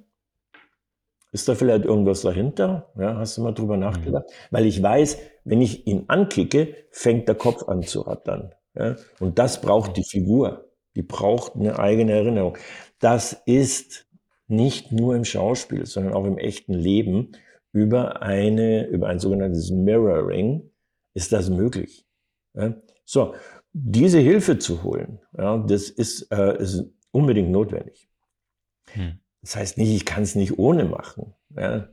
[1.32, 2.90] ist da vielleicht irgendwas dahinter?
[2.98, 4.24] Ja, hast du mal drüber nachgedacht?
[4.26, 4.56] Mhm.
[4.56, 8.52] Weil ich weiß, wenn ich ihn ankicke, fängt der Kopf an zu rattern.
[8.74, 8.96] Ja?
[9.20, 10.70] Und das braucht die Figur.
[10.96, 12.56] Die braucht eine eigene Erinnerung.
[13.00, 14.05] Das ist
[14.48, 17.32] nicht nur im Schauspiel, sondern auch im echten Leben
[17.72, 20.70] über eine, über ein sogenanntes Mirroring
[21.14, 22.06] ist das möglich.
[22.54, 22.74] Ja?
[23.04, 23.34] So,
[23.72, 28.08] diese Hilfe zu holen, ja, das ist, äh, ist unbedingt notwendig.
[28.92, 29.18] Hm.
[29.42, 31.34] Das heißt nicht, ich kann es nicht ohne machen.
[31.54, 31.88] Ja?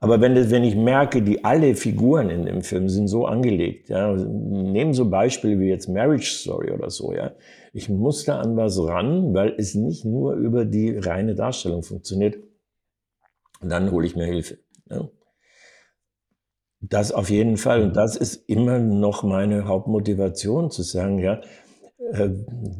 [0.00, 3.88] Aber wenn, das, wenn ich merke, die alle Figuren in dem Film sind so angelegt,
[3.88, 7.32] ja, nehmen so Beispiele wie jetzt Marriage Story oder so, ja.
[7.72, 12.38] Ich muss da an was ran, weil es nicht nur über die reine Darstellung funktioniert.
[13.60, 14.58] Und dann hole ich mir Hilfe.
[14.88, 15.08] Ja.
[16.80, 17.82] Das auf jeden Fall.
[17.82, 21.40] Und das ist immer noch meine Hauptmotivation, zu sagen, ja,
[22.12, 22.30] äh,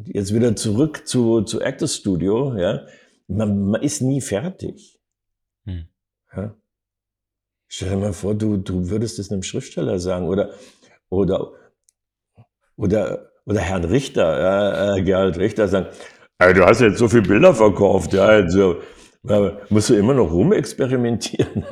[0.06, 2.86] jetzt wieder zurück zu, zu Actors Studio, ja.
[3.26, 5.00] Man, man ist nie fertig.
[5.64, 5.88] Hm.
[6.34, 6.56] Ja.
[7.68, 10.50] Stell dir mal vor, du, du würdest es einem Schriftsteller sagen oder,
[11.10, 11.52] oder,
[12.76, 15.86] oder, oder Herrn Richter, ja, äh, Gerhard Richter sagen,
[16.38, 18.76] ey, du hast jetzt so viele Bilder verkauft, ja, also,
[19.68, 21.64] musst du immer noch rumexperimentieren.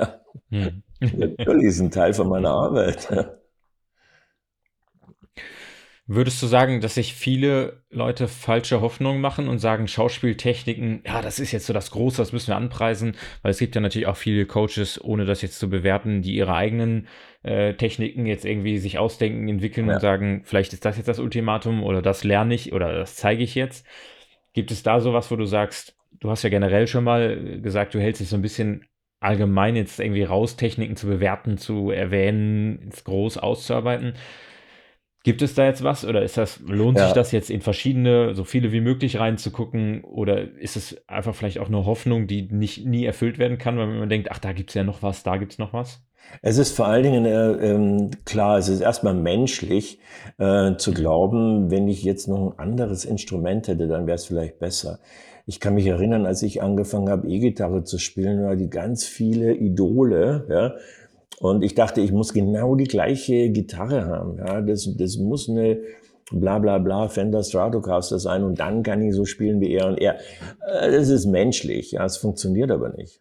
[0.51, 0.82] Hm.
[1.01, 3.09] Natürlich ist ein Teil von meiner Arbeit.
[6.09, 11.40] Würdest du sagen, dass sich viele Leute falsche Hoffnungen machen und sagen, Schauspieltechniken, ja, das
[11.40, 14.16] ist jetzt so das Große, das müssen wir anpreisen, weil es gibt ja natürlich auch
[14.16, 17.09] viele Coaches, ohne das jetzt zu bewerten, die ihre eigenen
[17.42, 19.94] äh, Techniken jetzt irgendwie sich ausdenken, entwickeln ja.
[19.94, 23.42] und sagen, vielleicht ist das jetzt das Ultimatum oder das lerne ich oder das zeige
[23.42, 23.84] ich jetzt.
[24.52, 28.00] Gibt es da sowas, wo du sagst, du hast ja generell schon mal gesagt, du
[28.00, 28.86] hältst dich so ein bisschen
[29.18, 34.14] allgemein jetzt irgendwie raus, Techniken zu bewerten, zu erwähnen, ins Groß auszuarbeiten.
[35.26, 37.06] Gibt es da jetzt was oder ist das, lohnt ja.
[37.06, 41.58] sich das jetzt in verschiedene, so viele wie möglich reinzugucken oder ist es einfach vielleicht
[41.58, 44.70] auch eine Hoffnung, die nicht nie erfüllt werden kann, weil man denkt, ach, da gibt
[44.70, 46.00] es ja noch was, da gibt es noch was?
[46.42, 49.98] Es ist vor allen Dingen äh, ähm, klar, es ist erstmal menschlich
[50.38, 54.60] äh, zu glauben, wenn ich jetzt noch ein anderes Instrument hätte, dann wäre es vielleicht
[54.60, 55.00] besser.
[55.44, 59.54] Ich kann mich erinnern, als ich angefangen habe, E-Gitarre zu spielen, war die ganz viele
[59.54, 60.74] Idole, ja,
[61.41, 64.39] und ich dachte, ich muss genau die gleiche Gitarre haben.
[64.39, 65.80] Ja, das, das muss eine
[66.32, 70.01] bla bla bla Fender Stratocaster sein und dann kann ich so spielen wie er und
[70.01, 70.16] er.
[70.66, 73.20] Äh, das ist menschlich, ja, es funktioniert aber nicht.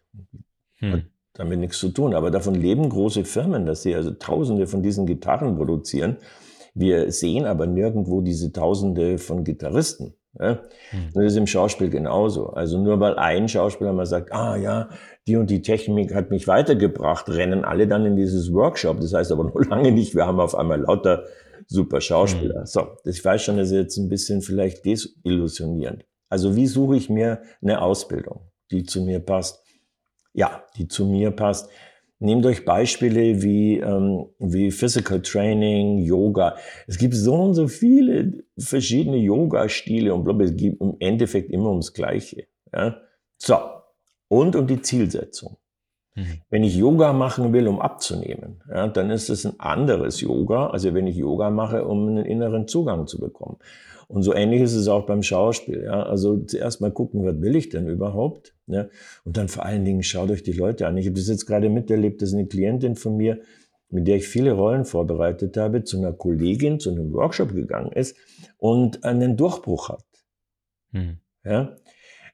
[0.78, 0.92] Hm.
[0.92, 1.02] Hat
[1.38, 2.14] damit nichts zu tun.
[2.14, 6.16] Aber davon leben große Firmen, dass sie also Tausende von diesen Gitarren produzieren.
[6.74, 10.14] Wir sehen aber nirgendwo diese Tausende von Gitarristen.
[10.38, 10.60] Ja?
[10.90, 11.08] Hm.
[11.14, 12.48] Das ist im Schauspiel genauso.
[12.48, 14.88] Also nur weil ein Schauspieler mal sagt, ah ja,
[15.26, 19.00] die und die Technik hat mich weitergebracht, rennen alle dann in dieses Workshop.
[19.00, 21.24] Das heißt aber noch lange nicht, wir haben auf einmal lauter
[21.66, 22.60] super Schauspieler.
[22.60, 22.66] Mhm.
[22.66, 26.04] So, ich weiß schon, das ist jetzt ein bisschen vielleicht desillusionierend.
[26.28, 29.62] Also wie suche ich mir eine Ausbildung, die zu mir passt?
[30.32, 31.70] Ja, die zu mir passt.
[32.18, 36.56] Nehmt euch Beispiele wie, ähm, wie Physical Training, Yoga.
[36.86, 41.92] Es gibt so und so viele verschiedene Yoga-Stile und es geht im Endeffekt immer ums
[41.92, 42.46] Gleiche.
[42.72, 43.02] Ja?
[43.36, 43.56] So,
[44.28, 45.56] und um die Zielsetzung.
[46.14, 46.40] Mhm.
[46.48, 50.94] Wenn ich Yoga machen will, um abzunehmen, ja, dann ist es ein anderes Yoga, also
[50.94, 53.58] wenn ich Yoga mache, um einen inneren Zugang zu bekommen.
[54.08, 55.82] Und so ähnlich ist es auch beim Schauspiel.
[55.84, 56.04] Ja.
[56.04, 58.54] Also zuerst mal gucken, was will ich denn überhaupt?
[58.66, 58.86] Ja.
[59.24, 60.96] Und dann vor allen Dingen schaut euch die Leute an.
[60.96, 63.40] Ich habe das jetzt gerade miterlebt, dass eine Klientin von mir,
[63.88, 68.16] mit der ich viele Rollen vorbereitet habe, zu einer Kollegin, zu einem Workshop gegangen ist
[68.58, 70.04] und einen Durchbruch hat.
[70.92, 71.18] Mhm.
[71.44, 71.76] Ja.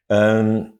[0.09, 0.75] Ähm,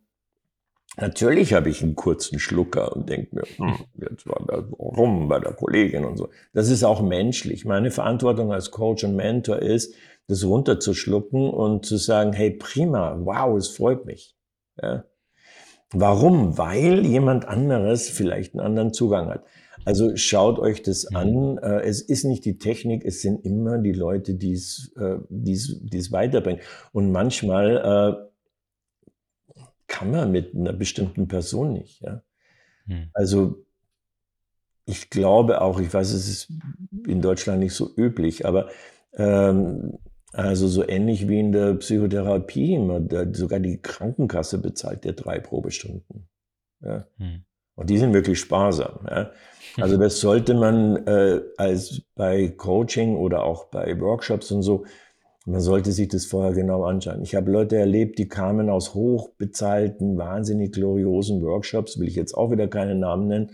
[0.99, 5.41] Natürlich habe ich einen kurzen Schlucker und denke mir, hm, jetzt war da rum bei
[5.41, 6.29] der Kollegin und so.
[6.53, 7.65] Das ist auch menschlich.
[7.65, 9.95] Meine Verantwortung als Coach und Mentor ist,
[10.29, 14.37] das runterzuschlucken und zu sagen, hey, prima, wow, es freut mich.
[14.81, 15.05] Ja.
[15.93, 16.57] Warum?
[16.59, 19.45] Weil jemand anderes vielleicht einen anderen Zugang hat.
[19.85, 21.17] Also schaut euch das mhm.
[21.17, 21.59] an.
[21.59, 25.53] Äh, es ist nicht die Technik, es sind immer die Leute, die es, äh, die
[25.53, 26.63] es, die es weiterbringen.
[26.93, 28.32] Und manchmal äh,
[29.93, 32.01] kann man mit einer bestimmten Person nicht.
[32.01, 32.23] Ja?
[32.87, 33.11] Hm.
[33.13, 33.65] Also
[34.87, 36.53] ich glaube auch, ich weiß, es ist
[37.07, 38.71] in Deutschland nicht so üblich, aber
[39.17, 39.99] ähm,
[40.33, 42.79] also so ähnlich wie in der Psychotherapie,
[43.33, 46.27] sogar die Krankenkasse bezahlt dir drei Probestunden.
[46.81, 47.07] Ja?
[47.19, 47.45] Hm.
[47.75, 49.07] Und die sind wirklich sparsam.
[49.07, 49.31] Ja?
[49.77, 54.87] Also das sollte man äh, als bei Coaching oder auch bei Workshops und so
[55.47, 57.23] man sollte sich das vorher genau anschauen.
[57.23, 62.51] Ich habe Leute erlebt, die kamen aus hochbezahlten, wahnsinnig gloriosen Workshops, will ich jetzt auch
[62.51, 63.51] wieder keine Namen nennen,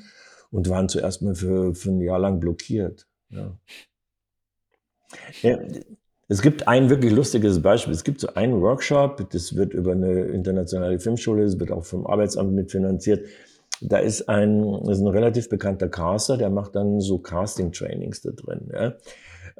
[0.51, 3.07] und waren zuerst mal für, für ein Jahr lang blockiert.
[3.31, 3.59] Ja.
[5.43, 5.59] Ja,
[6.29, 7.95] es gibt ein wirklich lustiges Beispiel.
[7.95, 12.07] Es gibt so einen Workshop, das wird über eine internationale Filmschule, das wird auch vom
[12.07, 13.27] Arbeitsamt mitfinanziert.
[13.81, 18.69] Da ist ein, ist ein relativ bekannter Caster, der macht dann so Casting-Trainings da drin.
[18.73, 18.95] Ja.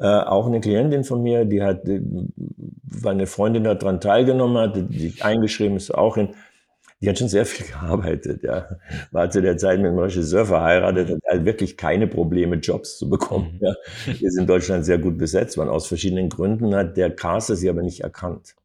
[0.01, 5.15] Äh, auch eine Klientin von mir, die hat, weil eine Freundin daran teilgenommen hat, die
[5.21, 6.35] eingeschrieben ist, auch in
[7.01, 8.69] die hat schon sehr viel gearbeitet, ja.
[9.13, 13.09] War zu der Zeit mit einem Regisseur verheiratet, hat halt wirklich keine Probleme, Jobs zu
[13.09, 13.59] bekommen.
[13.61, 13.67] Mhm.
[13.67, 13.75] Ja.
[14.19, 15.69] Wir sind in Deutschland sehr gut besetzt worden.
[15.69, 18.57] Aus verschiedenen Gründen hat der Caster sie aber nicht erkannt.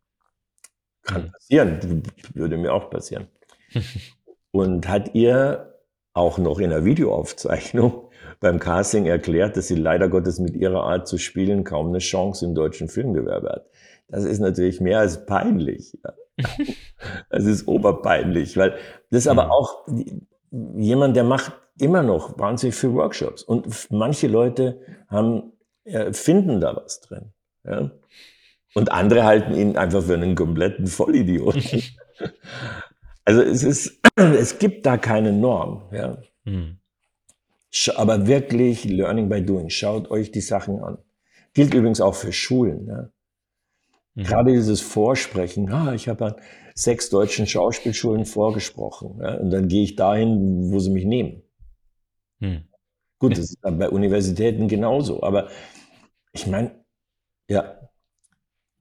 [1.03, 1.31] Kann mhm.
[1.31, 2.03] passieren,
[2.33, 3.27] würde mir auch passieren.
[4.51, 5.79] Und hat ihr
[6.13, 8.09] auch noch in der Videoaufzeichnung
[8.43, 12.45] beim Casting erklärt, dass sie leider Gottes mit ihrer Art zu spielen kaum eine Chance
[12.45, 13.65] im deutschen Filmgewerbe hat.
[14.09, 15.97] Das ist natürlich mehr als peinlich.
[17.29, 18.71] Das ist oberpeinlich, weil
[19.11, 19.85] das ist aber auch
[20.49, 23.43] jemand, der macht immer noch wahnsinnig viele Workshops.
[23.43, 24.79] Und manche Leute
[25.09, 25.51] haben,
[25.83, 27.33] äh, finden da was drin.
[27.63, 27.91] Ja?
[28.73, 31.61] Und andere halten ihn einfach für einen kompletten Vollidioten.
[33.25, 35.83] also es ist, es gibt da keine Norm.
[35.91, 36.17] Ja?
[36.45, 36.79] Mhm.
[37.95, 39.69] Aber wirklich Learning by Doing.
[39.69, 40.97] Schaut euch die Sachen an.
[41.53, 42.87] Gilt übrigens auch für Schulen.
[42.87, 43.09] Ja?
[44.15, 44.23] Mhm.
[44.23, 46.35] Gerade dieses Vorsprechen, ah, ich habe an
[46.75, 49.19] sechs deutschen Schauspielschulen vorgesprochen.
[49.21, 51.43] Ja, und dann gehe ich dahin, wo sie mich nehmen.
[52.39, 52.63] Mhm.
[53.19, 55.23] Gut, das ist bei Universitäten genauso.
[55.23, 55.47] Aber
[56.33, 56.83] ich meine,
[57.47, 57.79] ja.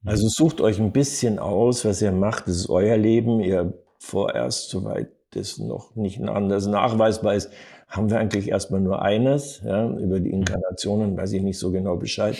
[0.04, 2.48] Also sucht euch ein bisschen aus, was ihr macht.
[2.48, 3.40] Das ist euer Leben.
[3.40, 7.50] Ihr vorerst, soweit das noch nicht anders nachweisbar ist,
[7.92, 9.60] haben wir eigentlich erstmal nur eines.
[9.64, 10.30] Ja, über die.
[10.30, 12.36] Inkarnationen weiß ich nicht so genau Bescheid.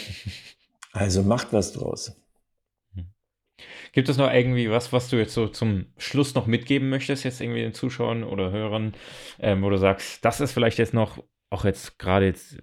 [0.94, 2.16] Also macht was draus.
[3.92, 7.40] Gibt es noch irgendwie was, was du jetzt so zum Schluss noch mitgeben möchtest, jetzt
[7.40, 8.94] irgendwie den Zuschauern oder Hörern,
[9.38, 12.58] ähm, wo du sagst, das ist vielleicht jetzt noch, auch jetzt gerade jetzt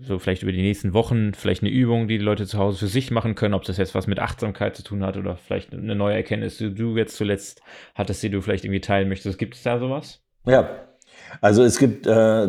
[0.00, 2.86] so vielleicht über die nächsten Wochen, vielleicht eine Übung, die die Leute zu Hause für
[2.86, 5.96] sich machen können, ob das jetzt was mit Achtsamkeit zu tun hat oder vielleicht eine
[5.96, 7.62] neue Erkenntnis, die du jetzt zuletzt
[7.94, 9.38] hattest, die du vielleicht irgendwie teilen möchtest.
[9.38, 10.24] Gibt es da sowas?
[10.46, 10.87] Ja,
[11.40, 12.48] also es gibt, äh,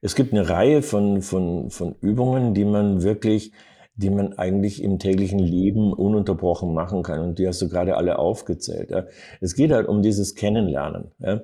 [0.00, 3.52] es gibt eine Reihe von, von, von Übungen, die man wirklich
[4.00, 7.20] die man eigentlich im täglichen Leben ununterbrochen machen kann.
[7.20, 8.90] Und die hast du gerade alle aufgezählt.
[8.90, 9.06] Ja.
[9.40, 11.10] Es geht halt um dieses Kennenlernen.
[11.18, 11.42] Ja.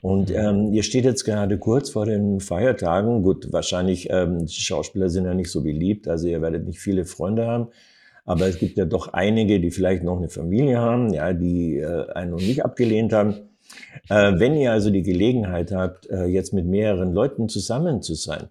[0.00, 0.36] Und mhm.
[0.36, 3.22] ähm, ihr steht jetzt gerade kurz vor den Feiertagen.
[3.22, 7.46] Gut, wahrscheinlich ähm, Schauspieler sind ja nicht so beliebt, also ihr werdet nicht viele Freunde
[7.46, 7.68] haben.
[8.24, 12.10] Aber es gibt ja doch einige, die vielleicht noch eine Familie haben, ja, die äh,
[12.12, 13.47] einen noch nicht abgelehnt haben.
[14.08, 18.48] Äh, wenn ihr also die Gelegenheit habt, äh, jetzt mit mehreren Leuten zusammen zu sein,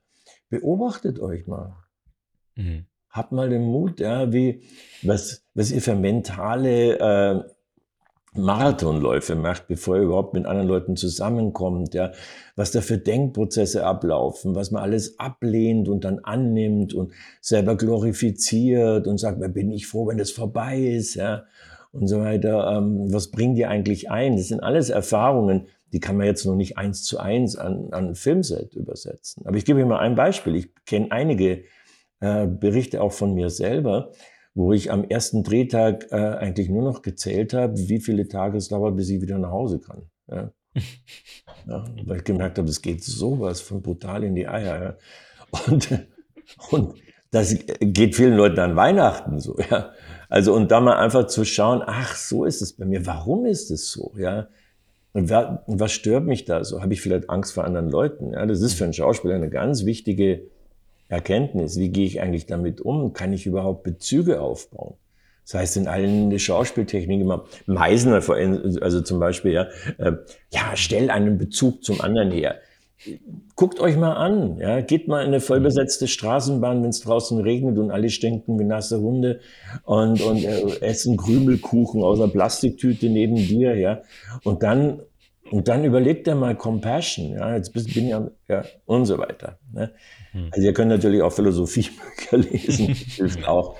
[0.49, 1.75] beobachtet euch mal.
[2.55, 2.85] Mhm.
[3.09, 4.61] Habt mal den Mut, ja, wie,
[5.01, 7.43] was, was ihr für mentale äh,
[8.37, 12.11] Marathonläufe macht, bevor ihr überhaupt mit anderen Leuten zusammenkommt, ja,
[12.55, 19.07] was da für Denkprozesse ablaufen, was man alles ablehnt und dann annimmt und selber glorifiziert
[19.07, 21.45] und sagt, bin ich froh, wenn das vorbei ist, ja,
[21.91, 22.77] und so weiter.
[22.77, 24.37] Ähm, was bringt ihr eigentlich ein?
[24.37, 28.15] Das sind alles Erfahrungen, die kann man jetzt noch nicht eins zu eins an, an
[28.15, 29.45] Filmset übersetzen.
[29.45, 30.55] Aber ich gebe Ihnen mal ein Beispiel.
[30.55, 31.63] Ich kenne einige
[32.19, 34.11] äh, Berichte auch von mir selber,
[34.53, 38.67] wo ich am ersten Drehtag äh, eigentlich nur noch gezählt habe, wie viele Tage es
[38.67, 40.09] dauert, bis ich wieder nach Hause kann.
[40.29, 40.51] Ja.
[41.67, 44.81] ja weil ich gemerkt habe, es geht sowas von brutal in die Eier.
[44.81, 44.97] Ja.
[45.67, 46.05] Und,
[46.71, 46.95] und
[47.31, 49.91] das geht vielen Leuten an Weihnachten so, ja.
[50.29, 53.05] Also, und da mal einfach zu schauen, ach, so ist es bei mir.
[53.05, 54.47] Warum ist es so, ja?
[55.13, 56.81] Und was stört mich da so?
[56.81, 58.33] Habe ich vielleicht Angst vor anderen Leuten?
[58.33, 60.43] Ja, das ist für einen Schauspieler eine ganz wichtige
[61.07, 61.79] Erkenntnis.
[61.79, 63.13] Wie gehe ich eigentlich damit um?
[63.13, 64.93] Kann ich überhaupt Bezüge aufbauen?
[65.43, 67.31] Das heißt, in allen Schauspieltechniken
[67.65, 68.21] Meisner,
[68.81, 69.67] also zum Beispiel, ja,
[69.97, 70.11] äh,
[70.51, 72.59] ja, stell einen Bezug zum anderen her.
[73.55, 77.77] Guckt euch mal an, ja, geht mal in eine vollbesetzte Straßenbahn, wenn es draußen regnet
[77.77, 79.39] und alle stinken wie nasse Hunde
[79.83, 84.01] und, und äh, essen Krümelkuchen aus einer Plastiktüte neben dir, ja.
[84.43, 85.01] Und dann
[85.51, 89.57] und dann überlegt er mal Compassion, ja, jetzt bin ich ja, ja, und so weiter.
[89.71, 89.91] Ne?
[90.31, 90.49] Hm.
[90.51, 93.77] Also ihr könnt natürlich auch Philosophiebücher lesen, hilft auch.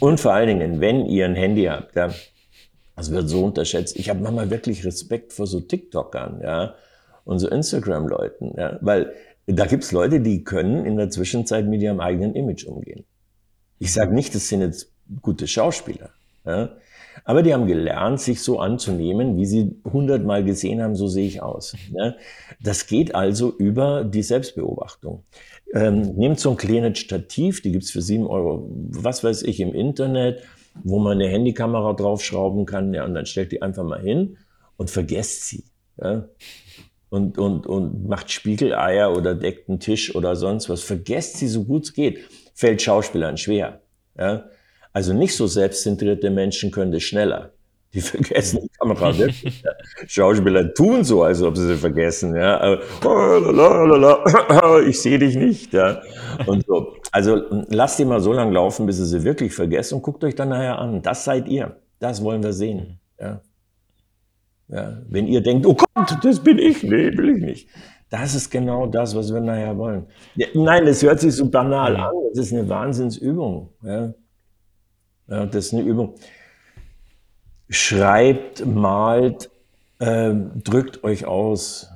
[0.00, 2.10] Und vor allen Dingen, wenn ihr ein Handy habt, ja,
[2.96, 3.96] das wird so unterschätzt.
[3.96, 6.74] Ich habe manchmal wirklich Respekt vor so TikTokern, ja,
[7.24, 9.14] und so Instagram-Leuten, ja, weil
[9.46, 13.04] da gibt's Leute, die können in der Zwischenzeit mit ihrem eigenen Image umgehen.
[13.78, 16.10] Ich sage nicht, das sind jetzt gute Schauspieler,
[16.46, 16.70] ja,
[17.24, 21.42] aber die haben gelernt, sich so anzunehmen, wie sie hundertmal gesehen haben, so sehe ich
[21.42, 21.76] aus.
[21.92, 22.14] Ja?
[22.60, 25.22] Das geht also über die Selbstbeobachtung.
[25.72, 29.74] Ähm, nehmt so ein kleines Stativ, die gibt's für sieben Euro, was weiß ich, im
[29.74, 30.42] Internet,
[30.82, 34.36] wo man eine Handykamera draufschrauben kann, ja, und dann stellt die einfach mal hin
[34.76, 35.64] und vergesst sie.
[36.00, 36.28] Ja?
[37.14, 40.82] Und, und, und macht Spiegeleier oder deckt einen Tisch oder sonst was.
[40.82, 42.18] Vergesst sie so gut es geht.
[42.54, 43.82] Fällt Schauspielern schwer.
[44.18, 44.46] Ja?
[44.92, 47.52] Also nicht so selbstzentrierte Menschen können das schneller.
[47.92, 49.62] Die vergessen die Kamera wirklich.
[50.08, 52.34] Schauspieler tun so, als ob sie sie vergessen.
[52.34, 52.80] Ja.
[54.88, 55.72] Ich sehe dich nicht.
[55.72, 56.02] Ja.
[56.46, 56.96] Und so.
[57.12, 60.34] Also lasst die mal so lange laufen, bis ihr sie wirklich vergessen und guckt euch
[60.34, 61.00] dann nachher an.
[61.00, 61.76] Das seid ihr.
[62.00, 62.98] Das wollen wir sehen.
[63.20, 63.40] Ja.
[64.68, 64.98] Ja.
[65.08, 66.82] Wenn ihr denkt, oh Gott, das bin ich.
[66.82, 67.68] Nee, will ich nicht.
[68.10, 70.06] Das ist genau das, was wir nachher wollen.
[70.36, 72.12] Ja, nein, das hört sich so banal an.
[72.34, 73.70] Das ist eine Wahnsinnsübung.
[73.82, 74.14] Ja.
[75.26, 76.14] Ja, das ist eine Übung
[77.68, 79.50] schreibt, malt,
[79.98, 81.90] äh, drückt euch aus,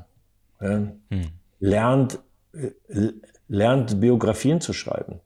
[0.61, 0.89] ja?
[1.11, 1.29] hm.
[1.61, 2.19] lernt,
[2.53, 3.13] äh,
[3.49, 5.21] lernt Biografien zu schreiben.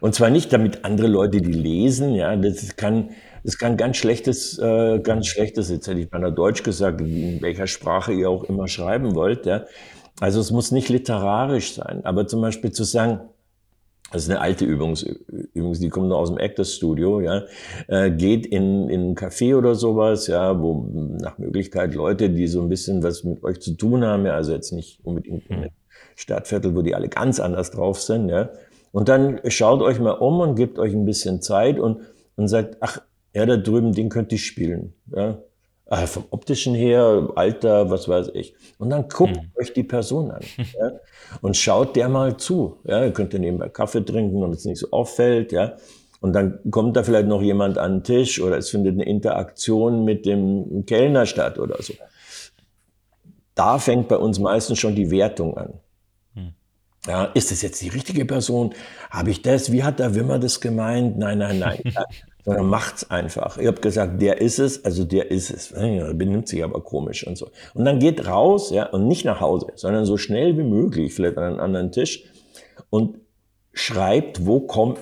[0.00, 3.10] Und zwar nicht, damit andere Leute die lesen, ja, das kann,
[3.44, 7.66] das kann ganz schlechtes, äh, ganz schlechtes, jetzt hätte ich einer Deutsch gesagt, in welcher
[7.66, 9.64] Sprache ihr auch immer schreiben wollt, ja.
[10.20, 13.20] Also es muss nicht literarisch sein, aber zum Beispiel zu sagen,
[14.12, 14.94] das ist eine alte Übung,
[15.54, 17.44] Übungs die kommt noch aus dem Actors Studio, ja,
[17.88, 20.86] äh, geht in, in ein Café oder sowas, ja, wo
[21.18, 24.52] nach Möglichkeit Leute, die so ein bisschen was mit euch zu tun haben, ja, also
[24.52, 25.70] jetzt nicht unbedingt in
[26.14, 28.50] Stadtviertel, wo die alle ganz anders drauf sind, ja,
[28.92, 32.02] und dann schaut euch mal um und gebt euch ein bisschen Zeit und,
[32.36, 33.00] und sagt, ach,
[33.34, 35.38] ja, da drüben, den könnte ich spielen, ja,
[35.92, 38.54] ah, vom optischen her, Alter, was weiß ich.
[38.78, 39.50] Und dann guckt mhm.
[39.60, 40.92] euch die Person an ja,
[41.40, 42.78] und schaut der mal zu.
[42.84, 45.52] Ja, ihr könnt nebenbei Kaffee trinken und es nicht so auffällt.
[45.52, 45.76] Ja.
[46.20, 50.04] Und dann kommt da vielleicht noch jemand an den Tisch oder es findet eine Interaktion
[50.04, 51.94] mit dem Kellner statt oder so.
[53.54, 55.74] Da fängt bei uns meistens schon die Wertung an.
[56.34, 56.54] Mhm.
[57.06, 58.72] Ja, ist das jetzt die richtige Person?
[59.10, 59.72] Habe ich das?
[59.72, 61.18] Wie hat der Wimmer das gemeint?
[61.18, 61.82] Nein, nein, nein.
[62.44, 63.58] sondern macht's einfach.
[63.58, 65.70] Ich habe gesagt, der ist es, also der ist es.
[65.70, 67.48] Ja, benimmt sich aber komisch und so.
[67.74, 71.38] Und dann geht raus, ja, und nicht nach Hause, sondern so schnell wie möglich, vielleicht
[71.38, 72.24] an einen anderen Tisch
[72.90, 73.18] und
[73.72, 74.96] schreibt, wo komme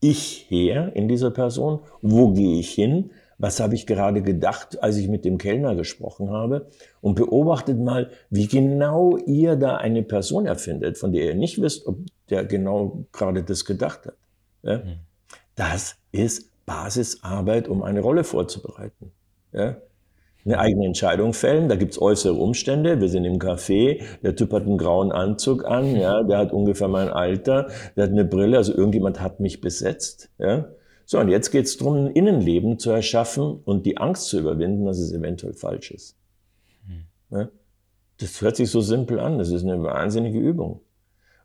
[0.00, 4.96] ich her in dieser Person, wo gehe ich hin, was habe ich gerade gedacht, als
[4.96, 6.68] ich mit dem Kellner gesprochen habe
[7.02, 11.86] und beobachtet mal, wie genau ihr da eine Person erfindet, von der ihr nicht wisst,
[11.86, 11.98] ob
[12.30, 14.16] der genau gerade das gedacht hat.
[14.62, 14.78] Ja?
[14.78, 14.98] Mhm.
[15.54, 19.12] Das ist Basisarbeit, um eine Rolle vorzubereiten.
[19.52, 19.76] Ja?
[20.44, 23.00] Eine eigene Entscheidung fällen, da gibt's äußere Umstände.
[23.00, 26.86] Wir sind im Café, der Typ hat einen grauen Anzug an, ja, der hat ungefähr
[26.86, 30.30] mein Alter, der hat eine Brille, also irgendjemand hat mich besetzt.
[30.38, 30.68] Ja?
[31.04, 34.98] So, und jetzt geht's drum, ein Innenleben zu erschaffen und die Angst zu überwinden, dass
[34.98, 36.16] es eventuell falsch ist.
[37.30, 37.48] Ja?
[38.18, 40.80] Das hört sich so simpel an, das ist eine wahnsinnige Übung.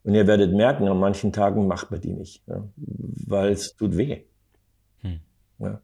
[0.03, 2.63] Und ihr werdet merken, an manchen Tagen macht man die nicht, ja?
[2.76, 4.26] weil es tut weh.
[5.62, 5.82] Ja.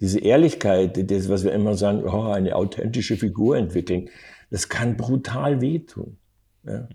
[0.00, 4.08] Diese Ehrlichkeit, das, was wir immer sagen, oh, eine authentische Figur entwickeln,
[4.50, 6.16] das kann brutal wehtun.
[6.64, 6.88] Ja.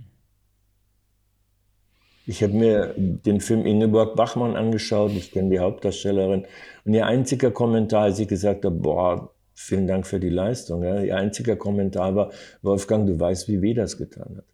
[2.28, 6.46] Ich habe mir den Film Ingeborg Bachmann angeschaut, ich kenne die Hauptdarstellerin,
[6.84, 11.02] und ihr einziger Kommentar, als ich gesagt habe, boah, vielen Dank für die Leistung, ja,
[11.02, 12.32] ihr einziger Kommentar war,
[12.64, 14.46] Wolfgang, du weißt, wie weh das getan hat.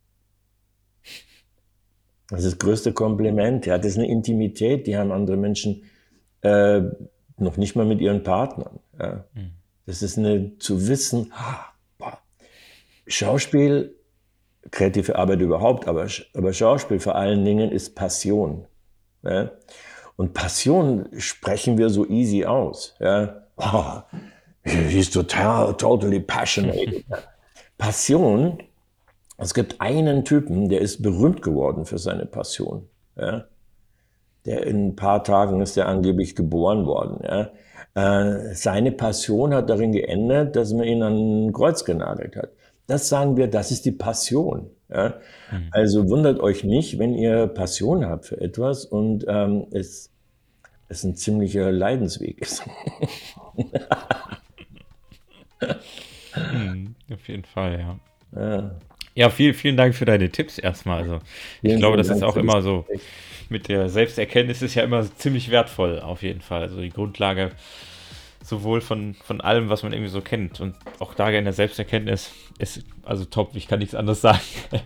[2.29, 3.65] Das ist das größte Kompliment.
[3.65, 5.83] Ja, das ist eine Intimität, die haben andere Menschen
[6.41, 6.81] äh,
[7.41, 8.79] noch nicht mal mit ihren Partnern.
[8.99, 9.25] Ja.
[9.33, 9.51] Mhm.
[9.85, 11.33] Das ist eine zu wissen,
[11.97, 12.19] boah,
[13.07, 13.95] Schauspiel,
[14.69, 18.65] kreative Arbeit überhaupt, aber, aber Schauspiel vor allen Dingen ist Passion.
[19.23, 19.51] Ja.
[20.15, 22.95] Und Passion sprechen wir so easy aus.
[22.99, 23.43] Ja.
[23.57, 24.01] Oh,
[24.63, 27.03] he's total, totally passionate.
[27.77, 28.61] Passion,
[29.37, 32.87] es gibt einen Typen, der ist berühmt geworden für seine Passion.
[33.15, 33.45] Ja.
[34.45, 37.19] Der in ein paar Tagen ist er angeblich geboren worden.
[37.23, 37.51] Ja.
[37.93, 42.49] Äh, seine Passion hat darin geändert, dass man ihn an ein Kreuz genagelt hat.
[42.87, 44.69] Das sagen wir, das ist die Passion.
[44.89, 45.15] Ja.
[45.51, 45.67] Mhm.
[45.71, 50.09] Also wundert euch nicht, wenn ihr Passion habt für etwas und ähm, es,
[50.87, 52.63] es ein ziemlicher Leidensweg ist.
[56.35, 57.99] mhm, auf jeden Fall, ja.
[58.33, 58.71] Ja,
[59.15, 61.03] ja viel, vielen Dank für deine Tipps erstmal.
[61.03, 61.19] Also,
[61.61, 62.85] ich glaube, das ist auch immer so.
[62.89, 63.03] Echt
[63.51, 66.61] mit der Selbsterkenntnis ist ja immer ziemlich wertvoll, auf jeden Fall.
[66.63, 67.51] Also die Grundlage
[68.43, 70.59] sowohl von, von allem, was man irgendwie so kennt.
[70.59, 74.39] Und auch da in der Selbsterkenntnis ist also top, ich kann nichts anderes sagen.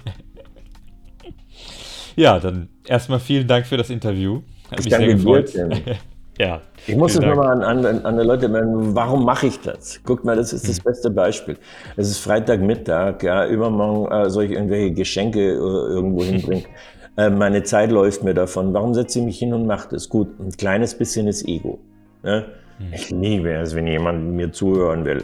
[2.16, 4.42] ja, dann erstmal vielen Dank für das Interview.
[4.72, 5.54] Hat ich mich sehr gefreut.
[6.40, 6.62] ja.
[6.88, 10.02] Ich muss es nochmal an, an, an die Leute melden, warum mache ich das?
[10.04, 10.84] Guckt mal, das ist das hm.
[10.84, 11.58] beste Beispiel.
[11.96, 16.66] Es ist Freitagmittag, ja, übermorgen äh, soll ich irgendwelche Geschenke äh, irgendwo hinbringen.
[17.18, 18.74] Äh, meine Zeit läuft mir davon.
[18.74, 20.10] Warum setze ich mich hin und mache das?
[20.10, 21.80] Gut, ein kleines bisschen ist Ego.
[22.24, 22.46] Ne?
[22.78, 22.94] Hm.
[22.94, 25.24] Ich liebe es, wenn jemand mir zuhören will.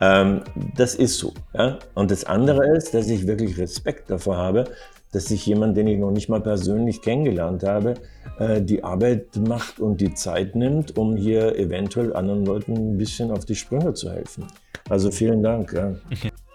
[0.00, 0.42] Ähm,
[0.76, 1.32] das ist so.
[1.54, 1.78] Ja?
[1.94, 4.64] Und das andere ist, dass ich wirklich Respekt davor habe,
[5.12, 7.94] dass sich jemand, den ich noch nicht mal persönlich kennengelernt habe,
[8.38, 13.30] äh, die Arbeit macht und die Zeit nimmt, um hier eventuell anderen Leuten ein bisschen
[13.30, 14.46] auf die Sprünge zu helfen.
[14.88, 15.72] Also vielen Dank.
[15.72, 15.94] Ja.